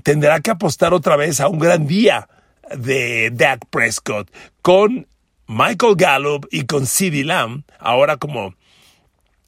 tendrá 0.04 0.40
que 0.40 0.52
apostar 0.52 0.94
otra 0.94 1.16
vez 1.16 1.42
a 1.42 1.48
un 1.48 1.58
gran 1.58 1.88
día 1.88 2.30
de 2.78 3.32
Dak 3.32 3.66
Prescott 3.70 4.32
con 4.62 5.08
Michael 5.48 5.96
Gallup 5.98 6.48
y 6.52 6.66
con 6.66 6.86
CeeDee 6.86 7.24
Lamb, 7.24 7.64
ahora 7.80 8.18
como 8.18 8.56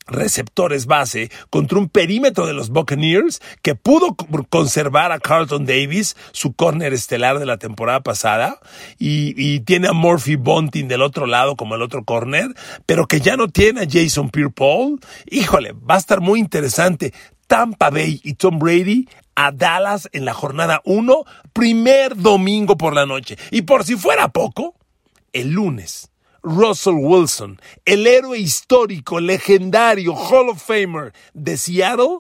receptores 0.08 0.86
base 0.86 1.32
contra 1.50 1.78
un 1.78 1.90
perímetro 1.90 2.46
de 2.46 2.54
los 2.54 2.70
Buccaneers 2.70 3.42
que 3.62 3.76
pudo 3.76 4.16
conservar 4.50 5.12
a 5.12 5.20
Carlton 5.20 5.66
Davis, 5.66 6.16
su 6.32 6.54
corner 6.54 6.94
estelar 6.94 7.40
de 7.40 7.46
la 7.46 7.58
temporada 7.58 8.02
pasada, 8.02 8.60
y, 9.00 9.60
tiene 9.62 9.88
a 9.88 9.94
Murphy 9.94 10.36
Bunting 10.36 10.88
del 10.88 11.02
otro 11.02 11.26
lado 11.26 11.56
como 11.56 11.76
el 11.76 11.82
otro 11.82 12.04
corner, 12.04 12.54
pero 12.86 13.08
que 13.08 13.20
ya 13.20 13.36
no 13.38 13.48
tiene 13.48 13.82
a 13.82 13.88
Jason 13.90 14.30
Pierre-Paul. 14.30 15.00
Híjole, 15.30 15.74
va 15.74 15.96
a 15.96 16.00
estar 16.00 16.22
muy 16.22 16.40
interesante. 16.40 17.14
Tampa 17.48 17.90
Bay 17.90 18.22
y 18.24 18.34
Tom 18.34 18.60
Brady 18.60 19.08
a 19.36 19.52
Dallas 19.52 20.10
en 20.14 20.26
la 20.26 20.34
jornada 20.34 20.82
1, 20.86 21.26
primer 21.54 22.16
domingo 22.16 22.78
por 22.78 22.94
la 22.94 23.06
noche. 23.06 23.38
Y 23.52 23.64
por 23.64 23.84
si 23.84 23.96
fuera 23.96 24.30
poco, 24.30 24.76
el 25.34 25.52
lunes, 25.52 26.12
Russell 26.46 26.94
Wilson, 27.00 27.60
el 27.86 28.06
héroe 28.06 28.38
histórico, 28.38 29.20
legendario, 29.20 30.14
Hall 30.14 30.50
of 30.50 30.64
Famer 30.64 31.12
de 31.34 31.58
Seattle, 31.58 32.20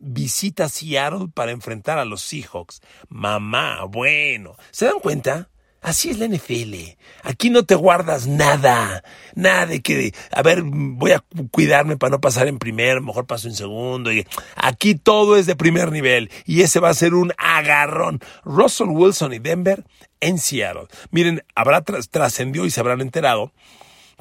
visita 0.00 0.68
Seattle 0.68 1.28
para 1.32 1.52
enfrentar 1.52 1.98
a 1.98 2.04
los 2.04 2.20
Seahawks. 2.20 2.80
Mamá, 3.08 3.84
bueno, 3.84 4.56
¿se 4.72 4.86
dan 4.86 4.98
cuenta? 4.98 5.49
Así 5.80 6.10
es 6.10 6.18
la 6.18 6.28
NFL. 6.28 6.74
Aquí 7.22 7.48
no 7.48 7.64
te 7.64 7.74
guardas 7.74 8.26
nada. 8.26 9.02
Nada 9.34 9.66
de 9.66 9.80
que, 9.80 10.12
a 10.30 10.42
ver, 10.42 10.62
voy 10.62 11.12
a 11.12 11.24
cuidarme 11.50 11.96
para 11.96 12.10
no 12.10 12.20
pasar 12.20 12.48
en 12.48 12.58
primer, 12.58 13.00
mejor 13.00 13.26
paso 13.26 13.48
en 13.48 13.54
segundo. 13.54 14.10
Aquí 14.56 14.94
todo 14.94 15.36
es 15.36 15.46
de 15.46 15.56
primer 15.56 15.90
nivel. 15.90 16.30
Y 16.44 16.62
ese 16.62 16.80
va 16.80 16.90
a 16.90 16.94
ser 16.94 17.14
un 17.14 17.32
agarrón. 17.38 18.20
Russell 18.44 18.88
Wilson 18.88 19.32
y 19.32 19.38
Denver 19.38 19.84
en 20.20 20.38
Seattle. 20.38 20.88
Miren, 21.10 21.44
habrá 21.54 21.82
trascendió 21.82 22.66
y 22.66 22.70
se 22.70 22.80
habrán 22.80 23.00
enterado 23.00 23.52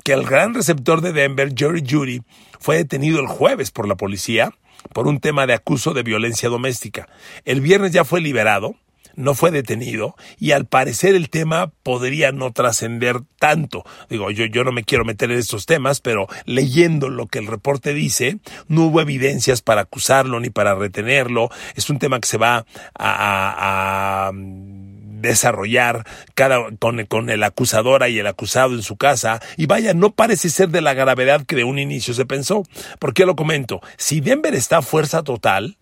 que 0.04 0.14
el 0.14 0.24
gran 0.24 0.54
receptor 0.54 1.02
de 1.02 1.12
Denver, 1.12 1.54
Jerry 1.56 1.84
Judy, 1.88 2.22
fue 2.60 2.78
detenido 2.78 3.20
el 3.20 3.28
jueves 3.28 3.72
por 3.72 3.88
la 3.88 3.96
policía 3.96 4.54
por 4.94 5.08
un 5.08 5.20
tema 5.20 5.46
de 5.46 5.54
acuso 5.54 5.94
de 5.94 6.04
violencia 6.04 6.48
doméstica. 6.48 7.10
El 7.44 7.60
viernes 7.60 7.92
ya 7.92 8.06
fue 8.06 8.22
liberado 8.22 8.76
no 9.20 9.36
fue 9.36 9.52
detenido 9.52 10.16
y 10.40 10.52
al 10.54 10.66
parecer 10.66 11.14
el 11.14 11.30
tema 11.30 11.72
podría 11.84 12.32
no 12.32 12.54
trascender 12.54 13.18
tanto. 13.38 13.84
Digo, 14.10 14.32
yo, 14.32 14.46
yo 14.46 14.64
no 14.64 14.72
me 14.72 14.86
quiero 14.86 15.04
meter 15.04 15.30
en 15.30 15.38
estos 15.38 15.66
temas, 15.66 16.00
pero 16.00 16.28
leyendo 16.46 17.10
lo 17.10 17.28
que 17.28 17.40
el 17.40 17.48
reporte 17.48 17.94
dice, 17.94 18.38
no 18.70 18.86
hubo 18.86 19.02
evidencias 19.02 19.62
para 19.62 19.82
acusarlo 19.82 20.40
ni 20.40 20.50
para 20.50 20.74
retenerlo. 20.74 21.50
Es 21.76 21.90
un 21.90 22.00
tema 22.00 22.22
que 22.22 22.30
se 22.30 22.38
va 22.38 22.66
a, 22.98 24.32
desarrollar 24.34 26.08
cada, 26.34 26.72
con, 26.80 27.06
con, 27.06 27.30
el 27.30 27.44
acusadora 27.44 28.08
y 28.08 28.20
el 28.20 28.28
acusado 28.28 28.74
en 28.74 28.84
su 28.84 28.96
casa. 28.96 29.42
Y 29.58 29.66
vaya, 29.66 29.94
no 29.94 30.12
parece 30.12 30.50
ser 30.50 30.70
de 30.70 30.80
la 30.80 30.94
gravedad 30.94 31.46
que 31.46 31.58
de 31.58 31.66
un 31.66 31.78
inicio 31.78 32.14
se 32.14 32.26
pensó. 32.26 32.64
¿Por 33.00 33.14
qué 33.14 33.26
lo 33.26 33.36
comento? 33.36 33.82
Si 33.98 34.22
Denver 34.22 34.56
está 34.56 34.78
a 34.78 34.82
fuerza 34.82 35.24
total, 35.24 35.78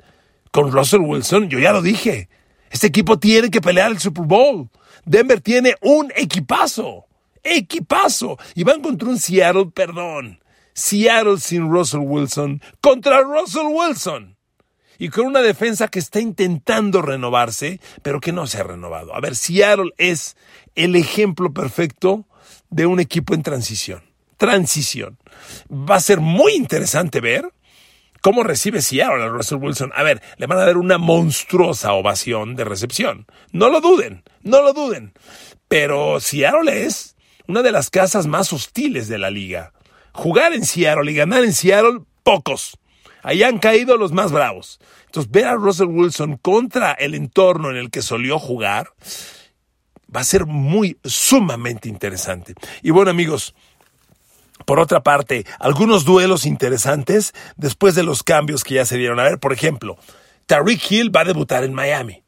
con 0.51 0.71
Russell 0.71 1.01
Wilson, 1.01 1.49
yo 1.49 1.59
ya 1.59 1.71
lo 1.71 1.83
dije, 1.83 2.29
este 2.69 2.87
equipo 2.87 3.19
tiene 3.19 3.49
que 3.49 3.61
pelear 3.61 3.91
el 3.91 3.99
Super 3.99 4.25
Bowl. 4.25 4.69
Denver 5.05 5.41
tiene 5.41 5.75
un 5.81 6.11
equipazo. 6.15 7.05
Equipazo. 7.43 8.37
Y 8.55 8.63
van 8.63 8.81
contra 8.81 9.07
un 9.07 9.19
Seattle, 9.19 9.67
perdón. 9.73 10.39
Seattle 10.73 11.39
sin 11.39 11.71
Russell 11.71 12.01
Wilson 12.01 12.61
contra 12.81 13.21
Russell 13.21 13.67
Wilson. 13.67 14.37
Y 14.99 15.09
con 15.09 15.27
una 15.27 15.41
defensa 15.41 15.87
que 15.87 15.99
está 15.99 16.19
intentando 16.19 17.01
renovarse, 17.01 17.79
pero 18.01 18.19
que 18.19 18.31
no 18.31 18.47
se 18.47 18.59
ha 18.59 18.63
renovado. 18.63 19.15
A 19.15 19.19
ver, 19.19 19.35
Seattle 19.35 19.91
es 19.97 20.35
el 20.75 20.95
ejemplo 20.95 21.53
perfecto 21.53 22.25
de 22.69 22.85
un 22.85 22.99
equipo 22.99 23.33
en 23.33 23.43
transición. 23.43 24.03
Transición. 24.37 25.17
Va 25.71 25.95
a 25.95 25.99
ser 25.99 26.19
muy 26.19 26.53
interesante 26.53 27.21
ver 27.21 27.51
¿Cómo 28.21 28.43
recibe 28.43 28.81
Seattle 28.81 29.23
a 29.23 29.27
Russell 29.27 29.57
Wilson? 29.57 29.91
A 29.95 30.03
ver, 30.03 30.21
le 30.37 30.47
van 30.47 30.57
a 30.59 30.65
dar 30.65 30.77
una 30.77 30.97
monstruosa 30.97 31.93
ovación 31.93 32.55
de 32.55 32.65
recepción. 32.65 33.25
No 33.51 33.69
lo 33.69 33.81
duden, 33.81 34.23
no 34.43 34.61
lo 34.61 34.73
duden. 34.73 35.13
Pero 35.67 36.19
Seattle 36.19 36.85
es 36.85 37.15
una 37.47 37.61
de 37.61 37.71
las 37.71 37.89
casas 37.89 38.27
más 38.27 38.51
hostiles 38.53 39.07
de 39.07 39.17
la 39.17 39.29
liga. 39.29 39.73
Jugar 40.13 40.53
en 40.53 40.65
Seattle 40.65 41.11
y 41.11 41.15
ganar 41.15 41.43
en 41.43 41.53
Seattle, 41.53 42.01
pocos. 42.23 42.77
Ahí 43.23 43.43
han 43.43 43.59
caído 43.59 43.97
los 43.97 44.11
más 44.11 44.31
bravos. 44.31 44.79
Entonces, 45.05 45.31
ver 45.31 45.45
a 45.45 45.55
Russell 45.55 45.87
Wilson 45.87 46.37
contra 46.37 46.93
el 46.93 47.15
entorno 47.15 47.69
en 47.69 47.77
el 47.77 47.89
que 47.89 48.01
solió 48.01 48.39
jugar 48.39 48.93
va 50.13 50.21
a 50.21 50.25
ser 50.25 50.45
muy, 50.45 50.97
sumamente 51.03 51.89
interesante. 51.89 52.53
Y 52.81 52.91
bueno, 52.91 53.11
amigos, 53.11 53.53
por 54.67 54.81
otra 54.81 55.01
parte, 55.01 55.45
algunos 55.59 56.03
duelos 56.03 56.45
interesantes 56.45 57.33
después 57.55 57.95
de 57.95 58.03
los 58.03 58.21
cambios 58.21 58.65
que 58.65 58.73
ya 58.73 58.85
se 58.85 58.97
dieron. 58.97 59.17
A 59.17 59.23
ver, 59.23 59.39
por 59.39 59.53
ejemplo, 59.53 59.95
Tariq 60.45 60.91
Hill 60.91 61.15
va 61.15 61.21
a 61.21 61.23
debutar 61.23 61.63
en 61.63 61.73
Miami. 61.73 62.21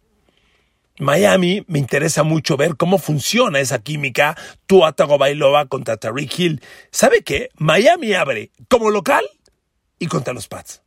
Miami 0.99 1.65
me 1.67 1.79
interesa 1.79 2.23
mucho 2.23 2.55
ver 2.55 2.77
cómo 2.77 2.97
funciona 2.97 3.59
esa 3.59 3.79
química 3.79 4.37
Tua 4.67 4.93
Tagovailoa 4.93 5.65
contra 5.65 5.97
Tariq 5.97 6.39
Hill. 6.39 6.61
¿Sabe 6.91 7.23
qué? 7.23 7.49
Miami 7.57 8.13
abre 8.13 8.51
como 8.69 8.89
local 8.89 9.25
y 9.99 10.07
contra 10.07 10.33
los 10.33 10.47
Pats. 10.47 10.81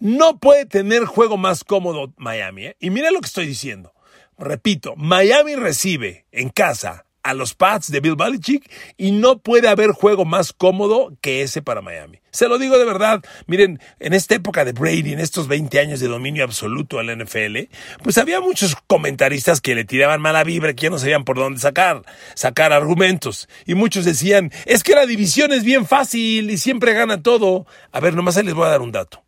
No 0.00 0.38
puede 0.38 0.66
tener 0.66 1.06
juego 1.06 1.38
más 1.38 1.64
cómodo 1.64 2.12
Miami. 2.18 2.66
¿eh? 2.66 2.76
Y 2.80 2.90
mire 2.90 3.12
lo 3.12 3.20
que 3.22 3.28
estoy 3.28 3.46
diciendo. 3.46 3.94
Repito, 4.36 4.94
Miami 4.96 5.56
recibe 5.56 6.26
en 6.32 6.50
casa 6.50 7.06
a 7.28 7.34
los 7.34 7.52
Pats 7.54 7.92
de 7.92 8.00
Bill 8.00 8.16
Belichick 8.16 8.70
y 8.96 9.10
no 9.10 9.38
puede 9.38 9.68
haber 9.68 9.90
juego 9.90 10.24
más 10.24 10.54
cómodo 10.54 11.12
que 11.20 11.42
ese 11.42 11.60
para 11.60 11.82
Miami. 11.82 12.20
Se 12.30 12.48
lo 12.48 12.58
digo 12.58 12.78
de 12.78 12.86
verdad, 12.86 13.22
miren, 13.46 13.80
en 14.00 14.14
esta 14.14 14.34
época 14.34 14.64
de 14.64 14.72
Brady, 14.72 15.12
en 15.12 15.20
estos 15.20 15.46
20 15.46 15.78
años 15.78 16.00
de 16.00 16.08
dominio 16.08 16.42
absoluto 16.42 16.98
al 16.98 17.14
NFL, 17.14 17.68
pues 18.02 18.16
había 18.16 18.40
muchos 18.40 18.76
comentaristas 18.86 19.60
que 19.60 19.74
le 19.74 19.84
tiraban 19.84 20.22
mala 20.22 20.42
vibra, 20.42 20.72
que 20.72 20.84
ya 20.84 20.90
no 20.90 20.98
sabían 20.98 21.24
por 21.24 21.36
dónde 21.36 21.60
sacar, 21.60 22.02
sacar 22.34 22.72
argumentos. 22.72 23.46
Y 23.66 23.74
muchos 23.74 24.06
decían, 24.06 24.50
es 24.64 24.82
que 24.82 24.94
la 24.94 25.04
división 25.04 25.52
es 25.52 25.64
bien 25.64 25.86
fácil 25.86 26.50
y 26.50 26.56
siempre 26.56 26.94
gana 26.94 27.22
todo. 27.22 27.66
A 27.92 28.00
ver, 28.00 28.14
nomás 28.14 28.42
les 28.42 28.54
voy 28.54 28.66
a 28.66 28.70
dar 28.70 28.80
un 28.80 28.92
dato. 28.92 29.22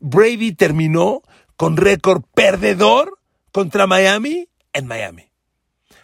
Brady 0.00 0.52
terminó 0.52 1.20
con 1.56 1.76
récord 1.76 2.22
perdedor 2.34 3.18
contra 3.52 3.86
Miami 3.86 4.48
en 4.72 4.86
Miami. 4.86 5.31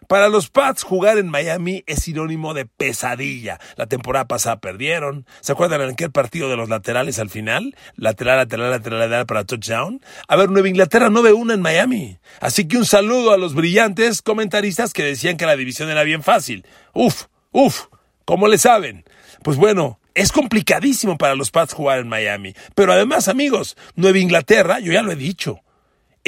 Para 0.08 0.30
los 0.30 0.48
Pats, 0.48 0.84
jugar 0.84 1.18
en 1.18 1.28
Miami 1.28 1.84
es 1.86 2.04
sinónimo 2.04 2.54
de 2.54 2.64
pesadilla. 2.64 3.60
La 3.76 3.86
temporada 3.86 4.26
pasada 4.26 4.58
perdieron. 4.58 5.26
¿Se 5.42 5.52
acuerdan 5.52 5.82
en 5.82 5.90
aquel 5.90 6.10
partido 6.10 6.48
de 6.48 6.56
los 6.56 6.70
laterales 6.70 7.18
al 7.18 7.28
final? 7.28 7.76
Lateral, 7.94 8.38
lateral, 8.38 8.70
lateral, 8.70 9.00
lateral 9.00 9.26
para 9.26 9.44
touchdown. 9.44 10.00
A 10.26 10.36
ver, 10.36 10.48
Nueva 10.48 10.70
Inglaterra 10.70 11.10
no 11.10 11.20
ve 11.20 11.34
una 11.34 11.52
en 11.52 11.60
Miami. 11.60 12.16
Así 12.40 12.66
que 12.66 12.78
un 12.78 12.86
saludo 12.86 13.32
a 13.32 13.36
los 13.36 13.54
brillantes 13.54 14.22
comentaristas 14.22 14.94
que 14.94 15.04
decían 15.04 15.36
que 15.36 15.44
la 15.44 15.56
división 15.56 15.90
era 15.90 16.04
bien 16.04 16.22
fácil. 16.22 16.64
Uf, 16.94 17.24
uf, 17.52 17.88
¿cómo 18.24 18.48
le 18.48 18.56
saben? 18.56 19.04
Pues 19.42 19.58
bueno, 19.58 20.00
es 20.14 20.32
complicadísimo 20.32 21.18
para 21.18 21.34
los 21.34 21.50
Pats 21.50 21.74
jugar 21.74 21.98
en 21.98 22.08
Miami. 22.08 22.54
Pero 22.74 22.94
además, 22.94 23.28
amigos, 23.28 23.76
Nueva 23.94 24.16
Inglaterra, 24.16 24.80
yo 24.80 24.90
ya 24.90 25.02
lo 25.02 25.12
he 25.12 25.16
dicho, 25.16 25.60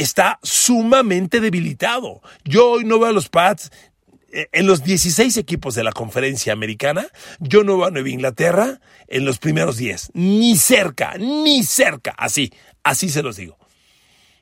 está 0.01 0.39
sumamente 0.43 1.41
debilitado. 1.41 2.23
Yo 2.45 2.73
hoy 2.73 2.85
no 2.85 2.99
veo 2.99 3.09
a 3.09 3.13
los 3.13 3.29
Pats 3.29 3.71
eh, 4.33 4.49
en 4.53 4.67
los 4.67 4.85
16 4.85 5.37
equipos 5.37 5.75
de 5.75 5.83
la 5.83 5.93
conferencia 5.93 6.53
americana, 6.53 7.07
yo 7.41 7.65
no 7.65 7.77
veo 7.77 7.87
a 7.87 7.91
Nueva 7.91 8.09
Inglaterra 8.09 8.81
en 9.09 9.25
los 9.25 9.39
primeros 9.39 9.77
10. 9.77 10.13
Ni 10.15 10.57
cerca, 10.57 11.17
ni 11.19 11.65
cerca. 11.65 12.15
Así, 12.17 12.53
así 12.85 13.09
se 13.09 13.23
los 13.23 13.37
digo. 13.37 13.59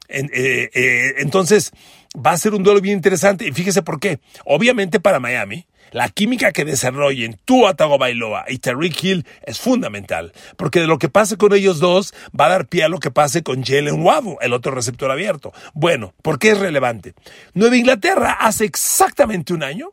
Eh, 0.08 0.70
eh, 0.74 1.14
entonces, 1.18 1.72
va 2.14 2.32
a 2.32 2.38
ser 2.38 2.54
un 2.54 2.62
duelo 2.62 2.80
bien 2.80 2.96
interesante. 2.96 3.48
Y 3.48 3.52
fíjese 3.52 3.82
por 3.82 3.98
qué. 3.98 4.20
Obviamente 4.44 5.00
para 5.00 5.20
Miami, 5.20 5.66
la 5.92 6.08
química 6.08 6.52
que 6.52 6.64
desarrollen 6.64 7.38
Tua 7.44 7.74
Tagovailoa 7.74 8.44
y 8.48 8.58
Tariq 8.58 9.02
Hill 9.02 9.26
es 9.42 9.58
fundamental, 9.58 10.32
porque 10.56 10.80
de 10.80 10.86
lo 10.86 10.98
que 10.98 11.08
pase 11.08 11.36
con 11.36 11.52
ellos 11.54 11.80
dos 11.80 12.14
va 12.38 12.46
a 12.46 12.50
dar 12.50 12.66
pie 12.66 12.84
a 12.84 12.88
lo 12.88 12.98
que 12.98 13.10
pase 13.10 13.42
con 13.42 13.62
Jalen 13.62 14.02
Waddle, 14.02 14.36
el 14.40 14.52
otro 14.52 14.72
receptor 14.72 15.10
abierto. 15.10 15.52
Bueno, 15.74 16.14
¿por 16.22 16.38
qué 16.38 16.50
es 16.50 16.58
relevante? 16.58 17.14
Nueva 17.54 17.76
Inglaterra 17.76 18.32
hace 18.40 18.64
exactamente 18.64 19.52
un 19.52 19.62
año 19.62 19.90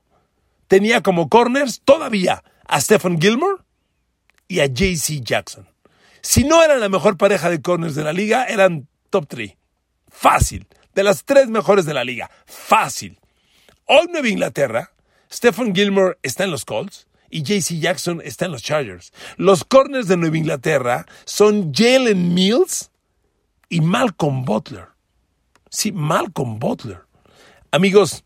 tenía 0.68 1.02
como 1.02 1.30
corners 1.30 1.82
todavía 1.84 2.44
a 2.68 2.82
Stephen 2.82 3.20
Gilmore 3.20 3.62
y 4.48 4.60
a 4.60 4.66
JC 4.66 5.22
Jackson. 5.24 5.68
Si 6.22 6.44
no 6.44 6.64
eran 6.64 6.80
la 6.80 6.90
mejor 6.90 7.18
pareja 7.18 7.50
de 7.50 7.62
corners 7.62 7.96
de 7.96 8.04
la 8.04 8.14
liga, 8.14 8.46
eran 8.46 8.88
top 9.10 9.28
3. 9.28 9.56
Fácil. 10.10 10.68
De 10.94 11.04
las 11.04 11.26
tres 11.26 11.50
mejores 11.50 11.86
de 11.86 11.94
la 11.94 12.04
liga. 12.04 12.32
Fácil. 12.46 13.20
Hoy 13.86 14.08
Nueva 14.12 14.30
Inglaterra 14.30 14.92
Stephen 15.36 15.76
Gilmore 15.76 16.18
está 16.24 16.46
en 16.46 16.52
los 16.52 16.64
Colts 16.64 17.08
y 17.30 17.44
JC 17.44 17.78
Jackson 17.82 18.22
está 18.24 18.46
en 18.46 18.54
los 18.54 18.64
Chargers. 18.64 19.12
Los 19.36 19.66
corners 19.66 20.08
de 20.08 20.16
Nueva 20.16 20.38
Inglaterra 20.38 21.06
son 21.26 21.74
Jalen 21.74 22.34
Mills 22.34 22.90
y 23.68 23.82
Malcolm 23.82 24.46
Butler. 24.46 24.86
Sí, 25.70 25.92
Malcolm 25.92 26.58
Butler. 26.58 27.02
Amigos, 27.72 28.24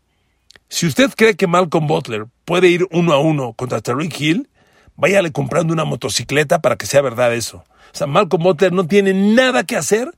si 0.68 0.86
usted 0.86 1.10
cree 1.16 1.34
que 1.34 1.48
Malcolm 1.48 1.88
Butler 1.88 2.26
puede 2.44 2.68
ir 2.68 2.86
uno 2.92 3.12
a 3.12 3.18
uno 3.18 3.54
contra 3.54 3.80
Tariq 3.80 4.20
Hill, 4.20 4.48
váyale 4.94 5.32
comprando 5.32 5.72
una 5.72 5.84
motocicleta 5.84 6.60
para 6.62 6.76
que 6.76 6.86
sea 6.86 7.02
verdad 7.02 7.34
eso. 7.34 7.64
O 7.92 7.96
sea, 7.96 8.06
Malcolm 8.06 8.44
Butler 8.44 8.72
no 8.72 8.86
tiene 8.86 9.14
nada 9.14 9.64
que 9.64 9.76
hacer 9.76 10.12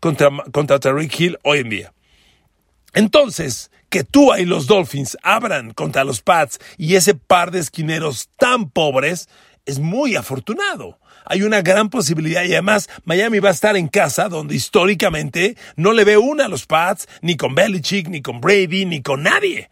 contra, 0.00 0.30
contra 0.50 0.80
Tariq 0.80 1.20
Hill 1.20 1.38
hoy 1.44 1.58
en 1.58 1.68
día. 1.68 1.92
Entonces, 2.94 3.70
que 3.88 4.04
tú 4.04 4.34
y 4.34 4.44
los 4.44 4.66
Dolphins 4.66 5.16
abran 5.22 5.72
contra 5.72 6.04
los 6.04 6.20
Pats 6.20 6.58
y 6.76 6.96
ese 6.96 7.14
par 7.14 7.50
de 7.50 7.60
esquineros 7.60 8.28
tan 8.36 8.70
pobres 8.70 9.28
es 9.66 9.78
muy 9.78 10.16
afortunado. 10.16 10.98
Hay 11.24 11.42
una 11.42 11.60
gran 11.60 11.90
posibilidad 11.90 12.42
y 12.44 12.52
además 12.52 12.88
Miami 13.04 13.38
va 13.38 13.50
a 13.50 13.52
estar 13.52 13.76
en 13.76 13.88
casa 13.88 14.28
donde 14.28 14.54
históricamente 14.54 15.56
no 15.76 15.92
le 15.92 16.04
ve 16.04 16.16
una 16.16 16.46
a 16.46 16.48
los 16.48 16.66
Pats, 16.66 17.06
ni 17.20 17.36
con 17.36 17.54
Belichick, 17.54 18.08
ni 18.08 18.22
con 18.22 18.40
Brady, 18.40 18.86
ni 18.86 19.02
con 19.02 19.22
nadie. 19.22 19.70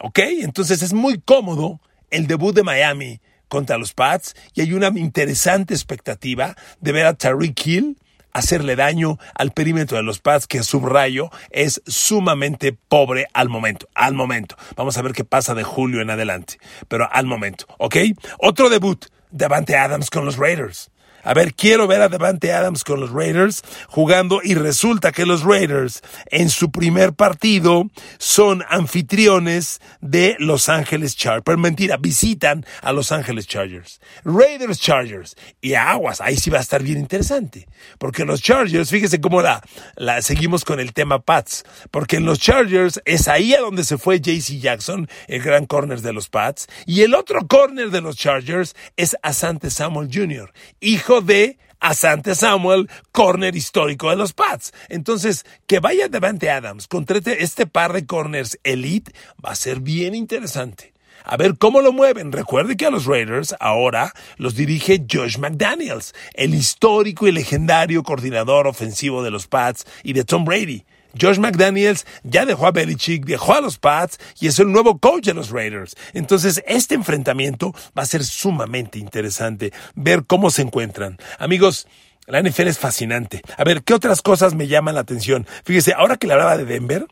¿Ok? 0.00 0.18
Entonces 0.18 0.80
es 0.82 0.94
muy 0.94 1.20
cómodo 1.20 1.80
el 2.10 2.26
debut 2.26 2.54
de 2.54 2.62
Miami 2.62 3.20
contra 3.48 3.76
los 3.76 3.92
Pats 3.92 4.34
y 4.54 4.62
hay 4.62 4.72
una 4.72 4.88
interesante 4.88 5.74
expectativa 5.74 6.56
de 6.80 6.92
ver 6.92 7.06
a 7.06 7.14
Tariq 7.14 7.66
Hill 7.66 7.98
hacerle 8.32 8.76
daño 8.76 9.18
al 9.34 9.52
perímetro 9.52 9.96
de 9.96 10.02
los 10.02 10.18
Pats 10.20 10.46
que 10.46 10.62
subrayo 10.62 11.30
es 11.50 11.82
sumamente 11.86 12.72
pobre 12.72 13.26
al 13.32 13.48
momento, 13.48 13.88
al 13.94 14.14
momento. 14.14 14.56
Vamos 14.76 14.96
a 14.96 15.02
ver 15.02 15.12
qué 15.12 15.24
pasa 15.24 15.54
de 15.54 15.62
julio 15.62 16.00
en 16.00 16.10
adelante, 16.10 16.58
pero 16.88 17.08
al 17.10 17.26
momento, 17.26 17.66
¿ok? 17.78 17.96
Otro 18.38 18.68
debut, 18.68 19.06
Devante 19.30 19.76
Adams 19.76 20.10
con 20.10 20.24
los 20.24 20.36
Raiders. 20.36 20.90
A 21.22 21.34
ver, 21.34 21.54
quiero 21.54 21.86
ver 21.86 22.00
a 22.00 22.08
Devante 22.08 22.52
Adams 22.52 22.84
con 22.84 23.00
los 23.00 23.10
Raiders 23.10 23.62
jugando 23.88 24.40
y 24.42 24.54
resulta 24.54 25.12
que 25.12 25.26
los 25.26 25.42
Raiders 25.42 26.02
en 26.26 26.48
su 26.48 26.70
primer 26.70 27.12
partido 27.12 27.90
son 28.18 28.64
anfitriones 28.68 29.80
de 30.00 30.36
Los 30.38 30.68
Ángeles 30.68 31.16
Chargers. 31.16 31.58
Mentira, 31.58 31.96
visitan 31.98 32.64
a 32.82 32.92
Los 32.92 33.12
Ángeles 33.12 33.46
Chargers. 33.46 34.00
Raiders 34.24 34.80
Chargers. 34.80 35.36
Y 35.60 35.74
aguas, 35.74 36.20
ahí 36.20 36.36
sí 36.36 36.48
va 36.48 36.58
a 36.58 36.62
estar 36.62 36.82
bien 36.82 36.98
interesante. 36.98 37.66
Porque 37.98 38.24
los 38.24 38.40
Chargers, 38.40 38.90
fíjese 38.90 39.20
cómo 39.20 39.42
la, 39.42 39.62
la 39.96 40.22
seguimos 40.22 40.64
con 40.64 40.80
el 40.80 40.92
tema 40.92 41.20
Pats. 41.20 41.64
Porque 41.90 42.16
en 42.16 42.24
los 42.24 42.38
Chargers 42.38 43.00
es 43.04 43.28
ahí 43.28 43.54
a 43.54 43.60
donde 43.60 43.84
se 43.84 43.98
fue 43.98 44.20
JC 44.20 44.58
Jackson, 44.58 45.08
el 45.28 45.42
gran 45.42 45.66
corner 45.66 46.00
de 46.00 46.12
los 46.12 46.28
Pats. 46.28 46.66
Y 46.86 47.02
el 47.02 47.14
otro 47.14 47.46
corner 47.46 47.90
de 47.90 48.00
los 48.00 48.16
Chargers 48.16 48.74
es 48.96 49.16
Asante 49.22 49.70
Samuel 49.70 50.08
Jr., 50.12 50.52
hijo 50.80 51.09
de 51.20 51.58
Asante 51.80 52.36
Samuel, 52.36 52.88
corner 53.10 53.56
histórico 53.56 54.10
de 54.10 54.16
los 54.16 54.32
Pats. 54.32 54.72
Entonces, 54.88 55.44
que 55.66 55.80
vaya 55.80 56.08
Devante 56.08 56.50
Adams 56.50 56.86
contra 56.86 57.18
este, 57.18 57.42
este 57.42 57.66
par 57.66 57.92
de 57.92 58.06
corners 58.06 58.60
elite 58.62 59.12
va 59.44 59.50
a 59.50 59.56
ser 59.56 59.80
bien 59.80 60.14
interesante. 60.14 60.92
A 61.24 61.36
ver 61.36 61.58
cómo 61.58 61.80
lo 61.80 61.92
mueven. 61.92 62.30
Recuerde 62.32 62.76
que 62.76 62.86
a 62.86 62.90
los 62.90 63.06
Raiders 63.06 63.54
ahora 63.58 64.14
los 64.36 64.54
dirige 64.54 65.04
Josh 65.10 65.38
McDaniels, 65.38 66.14
el 66.34 66.54
histórico 66.54 67.26
y 67.26 67.32
legendario 67.32 68.04
coordinador 68.04 68.68
ofensivo 68.68 69.22
de 69.22 69.30
los 69.30 69.48
Pats 69.48 69.84
y 70.04 70.12
de 70.12 70.24
Tom 70.24 70.44
Brady. 70.44 70.84
Josh 71.18 71.38
McDaniels 71.38 72.06
ya 72.22 72.44
dejó 72.44 72.66
a 72.66 72.72
Belichick, 72.72 73.24
dejó 73.24 73.54
a 73.54 73.60
los 73.60 73.78
Pats 73.78 74.18
y 74.40 74.48
es 74.48 74.58
el 74.58 74.70
nuevo 74.70 74.98
coach 74.98 75.24
de 75.24 75.34
los 75.34 75.50
Raiders. 75.50 75.96
Entonces, 76.12 76.62
este 76.66 76.94
enfrentamiento 76.94 77.72
va 77.96 78.02
a 78.02 78.06
ser 78.06 78.24
sumamente 78.24 78.98
interesante 78.98 79.72
ver 79.94 80.24
cómo 80.26 80.50
se 80.50 80.62
encuentran. 80.62 81.18
Amigos, 81.38 81.86
la 82.26 82.42
NFL 82.42 82.68
es 82.68 82.78
fascinante. 82.78 83.42
A 83.56 83.64
ver, 83.64 83.82
¿qué 83.82 83.94
otras 83.94 84.22
cosas 84.22 84.54
me 84.54 84.68
llaman 84.68 84.94
la 84.94 85.00
atención? 85.00 85.46
Fíjese, 85.64 85.94
ahora 85.94 86.16
que 86.16 86.26
le 86.26 86.34
hablaba 86.34 86.56
de 86.56 86.64
Denver, 86.64 87.06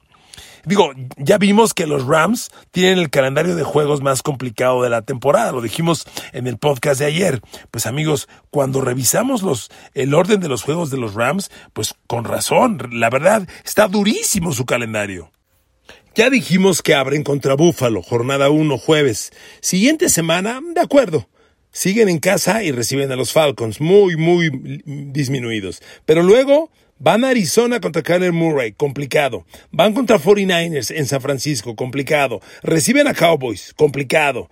Digo, 0.64 0.92
ya 1.16 1.38
vimos 1.38 1.74
que 1.74 1.86
los 1.86 2.06
Rams 2.06 2.50
tienen 2.70 2.98
el 2.98 3.10
calendario 3.10 3.56
de 3.56 3.64
juegos 3.64 4.02
más 4.02 4.22
complicado 4.22 4.82
de 4.82 4.90
la 4.90 5.02
temporada, 5.02 5.52
lo 5.52 5.60
dijimos 5.60 6.06
en 6.32 6.46
el 6.46 6.58
podcast 6.58 7.00
de 7.00 7.06
ayer. 7.06 7.40
Pues 7.70 7.86
amigos, 7.86 8.28
cuando 8.50 8.80
revisamos 8.80 9.42
los, 9.42 9.70
el 9.94 10.14
orden 10.14 10.40
de 10.40 10.48
los 10.48 10.62
juegos 10.62 10.90
de 10.90 10.98
los 10.98 11.14
Rams, 11.14 11.50
pues 11.72 11.94
con 12.06 12.24
razón, 12.24 12.78
la 12.92 13.10
verdad, 13.10 13.48
está 13.64 13.88
durísimo 13.88 14.52
su 14.52 14.66
calendario. 14.66 15.30
Ya 16.14 16.30
dijimos 16.30 16.82
que 16.82 16.94
abren 16.94 17.22
contra 17.22 17.54
Búfalo, 17.54 18.02
jornada 18.02 18.50
1 18.50 18.78
jueves. 18.78 19.30
Siguiente 19.60 20.08
semana, 20.08 20.60
de 20.74 20.80
acuerdo. 20.80 21.28
Siguen 21.70 22.08
en 22.08 22.18
casa 22.18 22.64
y 22.64 22.72
reciben 22.72 23.12
a 23.12 23.16
los 23.16 23.32
Falcons, 23.32 23.80
muy, 23.80 24.16
muy 24.16 24.50
disminuidos. 25.12 25.80
Pero 26.06 26.22
luego 26.22 26.70
Van 27.00 27.24
a 27.24 27.28
Arizona 27.28 27.80
contra 27.80 28.02
Kyler 28.02 28.32
Murray, 28.32 28.72
complicado. 28.72 29.46
Van 29.70 29.94
contra 29.94 30.18
49ers 30.18 30.90
en 30.96 31.06
San 31.06 31.20
Francisco, 31.20 31.76
complicado. 31.76 32.40
Reciben 32.62 33.06
a 33.06 33.14
Cowboys, 33.14 33.72
complicado. 33.74 34.50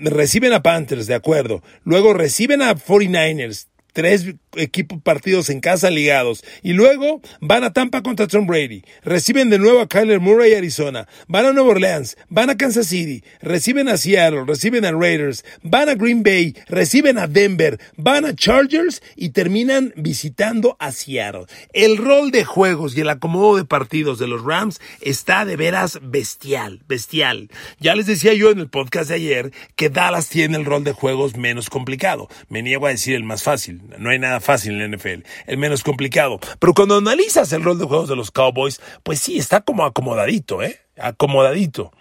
Reciben 0.00 0.54
a 0.54 0.62
Panthers, 0.62 1.06
de 1.06 1.14
acuerdo. 1.14 1.62
Luego 1.84 2.14
reciben 2.14 2.62
a 2.62 2.74
49ers, 2.74 3.68
tres 3.92 4.24
equipos 4.56 5.00
partidos 5.02 5.50
en 5.50 5.60
casa 5.60 5.90
ligados. 5.90 6.44
Y 6.62 6.72
luego 6.72 7.20
van 7.40 7.64
a 7.64 7.72
Tampa 7.72 8.02
contra 8.02 8.26
Tom 8.26 8.46
Brady. 8.46 8.82
Reciben 9.02 9.50
de 9.50 9.58
nuevo 9.58 9.80
a 9.80 9.88
Kyler 9.88 10.20
Murray, 10.20 10.54
Arizona. 10.54 11.08
Van 11.28 11.46
a 11.46 11.52
Nueva 11.52 11.70
Orleans. 11.70 12.16
Van 12.28 12.50
a 12.50 12.56
Kansas 12.56 12.86
City. 12.88 13.22
Reciben 13.40 13.88
a 13.88 13.96
Seattle. 13.96 14.44
Reciben 14.46 14.84
a 14.84 14.92
Raiders. 14.92 15.44
Van 15.62 15.88
a 15.88 15.94
Green 15.94 16.22
Bay. 16.22 16.54
Reciben 16.68 17.18
a 17.18 17.26
Denver. 17.26 17.78
Van 17.96 18.24
a 18.24 18.34
Chargers 18.34 19.02
y 19.16 19.30
terminan 19.30 19.92
visitando 19.96 20.76
a 20.78 20.92
Seattle. 20.92 21.46
El 21.72 21.96
rol 21.96 22.30
de 22.30 22.44
juegos 22.44 22.96
y 22.96 23.00
el 23.00 23.08
acomodo 23.08 23.56
de 23.56 23.64
partidos 23.64 24.18
de 24.18 24.26
los 24.26 24.44
Rams 24.44 24.80
está 25.00 25.44
de 25.44 25.56
veras 25.56 25.98
bestial, 26.02 26.82
bestial. 26.88 27.50
Ya 27.78 27.94
les 27.94 28.06
decía 28.06 28.34
yo 28.34 28.50
en 28.50 28.58
el 28.58 28.68
podcast 28.68 29.08
de 29.08 29.16
ayer 29.16 29.52
que 29.76 29.90
Dallas 29.90 30.28
tiene 30.28 30.56
el 30.56 30.64
rol 30.64 30.84
de 30.84 30.92
juegos 30.92 31.36
menos 31.36 31.70
complicado. 31.70 32.28
Me 32.48 32.62
niego 32.62 32.86
a 32.86 32.90
decir 32.90 33.14
el 33.14 33.24
más 33.24 33.42
fácil. 33.42 33.82
No 33.98 34.10
hay 34.10 34.18
nada 34.18 34.39
fácil 34.40 34.80
en 34.80 34.90
la 34.90 34.96
NFL, 34.96 35.24
el 35.46 35.58
menos 35.58 35.82
complicado. 35.82 36.38
Pero 36.58 36.74
cuando 36.74 36.96
analizas 36.96 37.52
el 37.52 37.62
rol 37.62 37.78
de 37.78 37.86
juegos 37.86 38.08
de 38.08 38.16
los 38.16 38.30
Cowboys, 38.30 38.80
pues 39.02 39.20
sí, 39.20 39.38
está 39.38 39.60
como 39.60 39.84
acomodadito, 39.84 40.62
¿eh? 40.62 40.80
Acomodadito. 40.98 41.92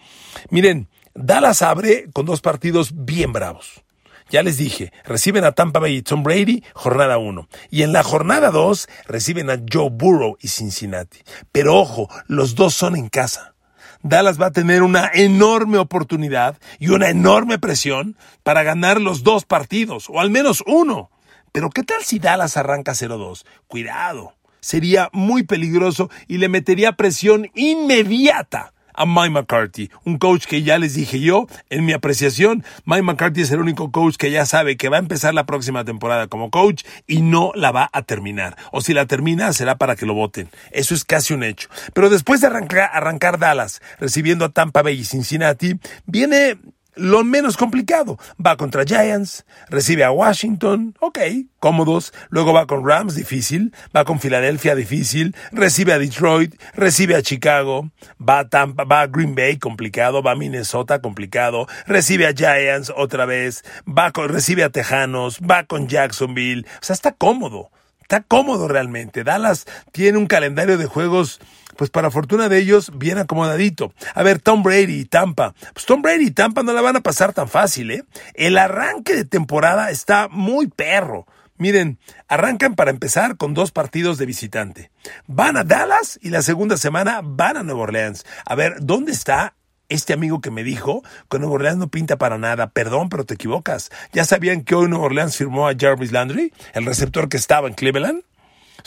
Miren, 0.50 0.90
Dallas 1.14 1.62
abre 1.62 2.10
con 2.14 2.26
dos 2.26 2.42
partidos 2.42 3.06
bien 3.06 3.34
bravos. 3.34 3.84
Ya 4.30 4.44
les 4.44 4.58
dije, 4.58 4.94
reciben 5.06 5.44
a 5.44 5.54
Tampa 5.54 5.80
Bay 5.80 5.98
y 5.98 6.02
Tom 6.04 6.22
Brady, 6.22 6.64
jornada 6.74 7.18
1. 7.18 7.48
Y 7.72 7.82
en 7.82 7.94
la 7.94 8.04
jornada 8.04 8.52
2 8.52 8.88
reciben 9.08 9.50
a 9.50 9.58
Joe 9.72 9.90
Burrow 9.92 10.38
y 10.40 10.50
Cincinnati. 10.50 11.20
Pero 11.52 11.76
ojo, 11.76 12.10
los 12.28 12.54
dos 12.54 12.76
son 12.76 12.96
en 12.96 13.10
casa. 13.10 13.56
Dallas 14.02 14.40
va 14.40 14.48
a 14.48 14.52
tener 14.52 14.84
una 14.84 15.10
enorme 15.14 15.78
oportunidad 15.78 16.58
y 16.78 16.90
una 16.90 17.10
enorme 17.10 17.60
presión 17.60 18.18
para 18.44 18.64
ganar 18.64 19.02
los 19.02 19.24
dos 19.24 19.46
partidos, 19.46 20.10
o 20.10 20.22
al 20.22 20.30
menos 20.30 20.64
uno. 20.66 21.10
Pero 21.52 21.70
¿qué 21.70 21.84
tal 21.84 22.04
si 22.04 22.20
Dallas 22.20 22.58
arranca 22.58 22.94
0-2? 22.94 23.46
Cuidado, 23.68 24.34
sería 24.60 25.10
muy 25.14 25.44
peligroso 25.44 26.10
y 26.28 26.38
le 26.38 26.50
metería 26.50 26.94
presión 26.94 27.50
inmediata 27.56 28.74
a 29.00 29.06
Mike 29.06 29.30
McCarthy, 29.30 29.90
un 30.04 30.18
coach 30.18 30.46
que 30.46 30.62
ya 30.62 30.78
les 30.78 30.94
dije 30.94 31.22
yo, 31.22 31.48
en 31.70 31.86
mi 31.86 31.94
apreciación, 31.94 32.66
Mike 32.84 33.04
McCarthy 33.04 33.42
es 33.42 33.52
el 33.52 33.62
único 33.62 33.92
coach 33.92 34.18
que 34.18 34.30
ya 34.30 34.46
sabe 34.46 34.76
que 34.76 34.90
va 34.90 34.98
a 34.98 35.00
empezar 35.00 35.34
la 35.34 35.46
próxima 35.46 35.86
temporada 35.86 36.28
como 36.28 36.50
coach 36.50 36.84
y 37.08 37.22
no 37.22 37.54
la 37.56 37.72
va 37.72 37.90
a 37.94 38.02
terminar. 38.02 38.58
O 38.74 38.82
si 38.82 38.94
la 38.94 39.06
termina, 39.06 39.54
será 39.54 39.78
para 39.78 39.96
que 39.96 40.06
lo 40.06 40.14
voten. 40.14 40.50
Eso 40.72 40.94
es 40.94 41.06
casi 41.06 41.34
un 41.34 41.44
hecho. 41.44 41.70
Pero 41.94 42.10
después 42.10 42.42
de 42.42 42.48
arrancar, 42.48 42.90
arrancar 42.92 43.40
Dallas, 43.40 43.82
recibiendo 44.00 44.44
a 44.44 44.50
Tampa 44.50 44.82
Bay 44.82 45.00
y 45.00 45.06
Cincinnati, 45.06 45.80
viene 46.06 46.58
lo 47.00 47.24
menos 47.24 47.58
complicado. 47.58 48.20
Va 48.46 48.58
contra 48.58 48.84
Giants, 48.84 49.46
recibe 49.70 50.04
a 50.04 50.12
Washington, 50.12 50.96
ok, 51.00 51.20
cómodos. 51.60 52.14
Luego 52.30 52.54
va 52.54 52.68
con 52.68 52.86
Rams, 52.88 53.16
difícil. 53.16 53.74
Va 53.96 54.06
con 54.06 54.20
Filadelfia, 54.20 54.76
difícil. 54.76 55.36
Recibe 55.52 55.94
a 55.94 56.00
Detroit, 56.00 56.56
recibe 56.74 57.16
a 57.16 57.22
Chicago. 57.22 57.90
Va 58.22 58.40
a 58.40 58.50
Tampa, 58.50 58.84
va 58.84 59.02
a 59.02 59.08
Green 59.08 59.36
Bay, 59.36 59.58
complicado. 59.58 60.22
Va 60.22 60.32
a 60.32 60.36
Minnesota, 60.36 61.02
complicado. 61.02 61.68
Recibe 61.88 62.28
a 62.28 62.34
Giants 62.34 62.92
otra 62.96 63.26
vez. 63.26 63.64
Va 63.88 64.12
con, 64.12 64.30
recibe 64.30 64.64
a 64.64 64.70
Tejanos, 64.70 65.40
va 65.40 65.64
con 65.64 65.88
Jacksonville. 65.88 66.66
O 66.82 66.84
sea, 66.84 66.94
está 66.94 67.12
cómodo. 67.14 67.72
Está 68.02 68.22
cómodo 68.22 68.68
realmente. 68.68 69.24
Dallas 69.24 69.68
tiene 69.92 70.18
un 70.18 70.26
calendario 70.26 70.80
de 70.80 70.88
juegos 70.88 71.40
pues 71.76 71.90
para 71.90 72.12
fortuna 72.12 72.50
de 72.50 72.58
ellos, 72.58 72.92
bien 72.96 73.18
acomodadito. 73.18 73.94
A 74.14 74.24
ver, 74.24 74.40
Tom 74.40 74.64
Brady 74.64 75.02
y 75.02 75.06
Tampa. 75.06 75.54
Pues 75.74 75.86
Tom 75.86 76.02
Brady 76.02 76.28
y 76.28 76.32
Tampa 76.32 76.64
no 76.64 76.74
la 76.74 76.82
van 76.82 76.98
a 76.98 77.02
pasar 77.02 77.34
tan 77.34 77.48
fácil, 77.48 77.92
¿eh? 77.92 78.04
El 78.34 78.58
arranque 78.58 79.16
de 79.16 79.26
temporada 79.26 79.90
está 79.90 80.28
muy 80.30 80.68
perro. 80.68 81.26
Miren, 81.58 82.00
arrancan 82.30 82.76
para 82.76 82.90
empezar 82.90 83.36
con 83.36 83.54
dos 83.54 83.72
partidos 83.72 84.18
de 84.18 84.26
visitante. 84.26 84.92
Van 85.28 85.58
a 85.58 85.66
Dallas 85.66 86.18
y 86.22 86.30
la 86.30 86.42
segunda 86.42 86.78
semana 86.78 87.20
van 87.22 87.58
a 87.58 87.64
Nueva 87.64 87.82
Orleans. 87.82 88.26
A 88.46 88.56
ver, 88.56 88.78
¿dónde 88.80 89.12
está 89.12 89.56
este 89.90 90.14
amigo 90.14 90.40
que 90.40 90.52
me 90.52 90.64
dijo 90.64 91.04
que 91.30 91.40
Nueva 91.40 91.56
Orleans 91.56 91.78
no 91.78 91.90
pinta 91.90 92.18
para 92.18 92.38
nada. 92.38 92.70
Perdón, 92.70 93.10
pero 93.10 93.26
te 93.26 93.34
equivocas. 93.34 93.90
¿Ya 94.14 94.24
sabían 94.24 94.64
que 94.64 94.76
hoy 94.76 94.88
Nueva 94.88 95.06
Orleans 95.06 95.36
firmó 95.36 95.68
a 95.68 95.74
Jarvis 95.78 96.12
Landry, 96.12 96.54
el 96.74 96.86
receptor 96.86 97.28
que 97.28 97.38
estaba 97.38 97.68
en 97.68 97.74
Cleveland? 97.74 98.24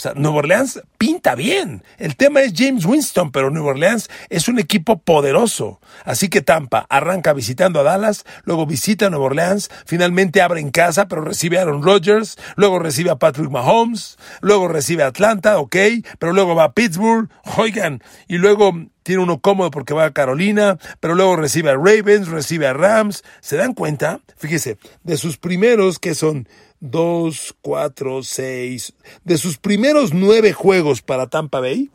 Sea, 0.02 0.14
Nueva 0.16 0.38
Orleans 0.38 0.82
pinta 0.98 1.36
bien. 1.36 1.84
El 1.96 2.16
tema 2.16 2.40
es 2.40 2.54
James 2.56 2.84
Winston, 2.84 3.30
pero 3.30 3.50
Nueva 3.50 3.68
Orleans 3.68 4.10
es 4.30 4.48
un 4.48 4.58
equipo 4.58 4.98
poderoso. 4.98 5.80
Así 6.04 6.28
que 6.28 6.42
Tampa 6.42 6.86
arranca 6.88 7.32
visitando 7.32 7.78
a 7.78 7.84
Dallas, 7.84 8.24
luego 8.42 8.66
visita 8.66 9.06
a 9.06 9.10
Nueva 9.10 9.26
Orleans, 9.26 9.70
finalmente 9.86 10.42
abre 10.42 10.58
en 10.58 10.72
casa, 10.72 11.06
pero 11.06 11.22
recibe 11.22 11.60
a 11.60 11.62
Aaron 11.62 11.84
Rodgers, 11.84 12.36
luego 12.56 12.80
recibe 12.80 13.10
a 13.10 13.16
Patrick 13.16 13.48
Mahomes, 13.48 14.18
luego 14.40 14.66
recibe 14.66 15.04
a 15.04 15.06
Atlanta, 15.06 15.58
ok, 15.58 15.76
pero 16.18 16.32
luego 16.32 16.56
va 16.56 16.64
a 16.64 16.72
Pittsburgh, 16.72 17.28
oigan, 17.56 18.02
y 18.26 18.38
luego 18.38 18.72
tiene 19.04 19.22
uno 19.22 19.38
cómodo 19.38 19.70
porque 19.70 19.94
va 19.94 20.06
a 20.06 20.12
Carolina, 20.12 20.78
pero 20.98 21.14
luego 21.14 21.36
recibe 21.36 21.70
a 21.70 21.74
Ravens, 21.74 22.26
recibe 22.26 22.66
a 22.66 22.72
Rams. 22.72 23.24
¿Se 23.40 23.56
dan 23.56 23.74
cuenta? 23.74 24.20
Fíjese, 24.36 24.78
de 25.02 25.16
sus 25.16 25.38
primeros 25.38 25.98
que 25.98 26.14
son 26.14 26.48
dos, 26.82 27.54
cuatro, 27.62 28.22
seis, 28.24 28.92
de 29.24 29.38
sus 29.38 29.56
primeros 29.56 30.12
nueve 30.12 30.52
juegos 30.52 31.00
para 31.00 31.28
Tampa 31.28 31.60
Bay, 31.60 31.90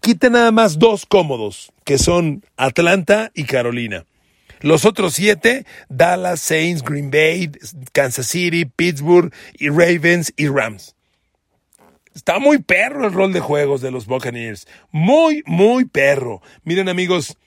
quite 0.00 0.28
nada 0.28 0.50
más 0.50 0.78
dos 0.78 1.06
cómodos, 1.06 1.72
que 1.84 1.96
son 1.96 2.44
Atlanta 2.56 3.30
y 3.34 3.44
Carolina. 3.44 4.04
Los 4.60 4.84
otros 4.84 5.14
siete, 5.14 5.64
Dallas, 5.88 6.40
Saints, 6.40 6.82
Green 6.82 7.12
Bay, 7.12 7.52
Kansas 7.92 8.26
City, 8.26 8.64
Pittsburgh 8.64 9.32
y 9.56 9.68
Ravens 9.68 10.32
y 10.36 10.48
Rams. 10.48 10.96
Está 12.14 12.40
muy 12.40 12.58
perro 12.58 13.06
el 13.06 13.12
rol 13.12 13.32
de 13.32 13.38
juegos 13.38 13.80
de 13.80 13.92
los 13.92 14.06
Buccaneers. 14.06 14.66
Muy, 14.90 15.44
muy 15.46 15.84
perro. 15.84 16.42
Miren 16.64 16.88
amigos, 16.88 17.38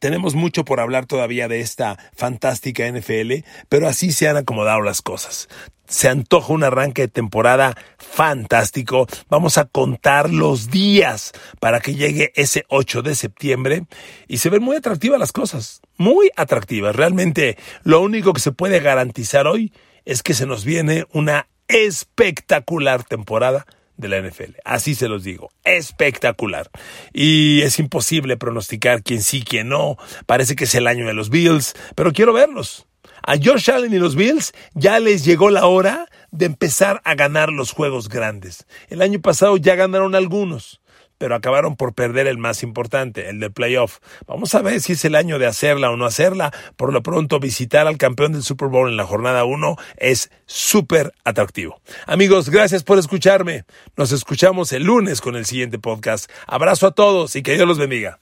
tenemos 0.00 0.34
mucho 0.34 0.64
por 0.64 0.80
hablar 0.80 1.06
todavía 1.06 1.48
de 1.48 1.60
esta 1.60 1.98
fantástica 2.14 2.90
NFL, 2.90 3.44
pero 3.68 3.88
así 3.88 4.12
se 4.12 4.28
han 4.28 4.36
acomodado 4.36 4.82
las 4.82 5.02
cosas. 5.02 5.48
Se 5.88 6.08
antoja 6.08 6.52
un 6.52 6.64
arranque 6.64 7.02
de 7.02 7.08
temporada 7.08 7.76
fantástico. 7.98 9.06
Vamos 9.28 9.56
a 9.56 9.66
contar 9.66 10.30
los 10.30 10.70
días 10.70 11.32
para 11.60 11.80
que 11.80 11.94
llegue 11.94 12.32
ese 12.34 12.64
8 12.68 13.02
de 13.02 13.14
septiembre 13.14 13.84
y 14.26 14.38
se 14.38 14.50
ven 14.50 14.62
muy 14.62 14.76
atractivas 14.76 15.20
las 15.20 15.32
cosas. 15.32 15.80
Muy 15.96 16.30
atractivas. 16.36 16.96
Realmente 16.96 17.56
lo 17.84 18.00
único 18.00 18.32
que 18.32 18.40
se 18.40 18.52
puede 18.52 18.80
garantizar 18.80 19.46
hoy 19.46 19.72
es 20.04 20.22
que 20.22 20.34
se 20.34 20.46
nos 20.46 20.64
viene 20.64 21.06
una 21.12 21.48
espectacular 21.68 23.04
temporada 23.04 23.66
de 23.96 24.08
la 24.08 24.20
NFL. 24.20 24.56
Así 24.64 24.94
se 24.94 25.08
los 25.08 25.24
digo, 25.24 25.50
espectacular. 25.64 26.70
Y 27.12 27.62
es 27.62 27.78
imposible 27.78 28.36
pronosticar 28.36 29.02
quién 29.02 29.22
sí, 29.22 29.42
quién 29.42 29.68
no. 29.68 29.96
Parece 30.26 30.56
que 30.56 30.64
es 30.64 30.74
el 30.74 30.86
año 30.86 31.06
de 31.06 31.14
los 31.14 31.30
Bills, 31.30 31.74
pero 31.94 32.12
quiero 32.12 32.32
verlos. 32.32 32.86
A 33.22 33.36
Josh 33.42 33.70
Allen 33.70 33.92
y 33.92 33.98
los 33.98 34.14
Bills 34.14 34.52
ya 34.74 35.00
les 35.00 35.24
llegó 35.24 35.50
la 35.50 35.66
hora 35.66 36.06
de 36.30 36.46
empezar 36.46 37.00
a 37.04 37.14
ganar 37.14 37.50
los 37.50 37.72
juegos 37.72 38.08
grandes. 38.08 38.66
El 38.88 39.02
año 39.02 39.20
pasado 39.20 39.56
ya 39.56 39.74
ganaron 39.74 40.14
algunos 40.14 40.80
pero 41.18 41.34
acabaron 41.34 41.76
por 41.76 41.94
perder 41.94 42.26
el 42.26 42.38
más 42.38 42.62
importante, 42.62 43.28
el 43.28 43.40
de 43.40 43.50
playoff. 43.50 43.98
Vamos 44.26 44.54
a 44.54 44.62
ver 44.62 44.80
si 44.80 44.92
es 44.92 45.04
el 45.04 45.14
año 45.14 45.38
de 45.38 45.46
hacerla 45.46 45.90
o 45.90 45.96
no 45.96 46.04
hacerla. 46.04 46.52
Por 46.76 46.92
lo 46.92 47.02
pronto, 47.02 47.40
visitar 47.40 47.86
al 47.86 47.98
campeón 47.98 48.32
del 48.32 48.42
Super 48.42 48.68
Bowl 48.68 48.88
en 48.88 48.96
la 48.96 49.04
jornada 49.04 49.44
1 49.44 49.76
es 49.96 50.30
súper 50.46 51.12
atractivo. 51.24 51.80
Amigos, 52.06 52.50
gracias 52.50 52.84
por 52.84 52.98
escucharme. 52.98 53.64
Nos 53.96 54.12
escuchamos 54.12 54.72
el 54.72 54.84
lunes 54.84 55.20
con 55.20 55.36
el 55.36 55.46
siguiente 55.46 55.78
podcast. 55.78 56.30
Abrazo 56.46 56.86
a 56.86 56.92
todos 56.92 57.36
y 57.36 57.42
que 57.42 57.54
Dios 57.54 57.66
los 57.66 57.78
bendiga. 57.78 58.20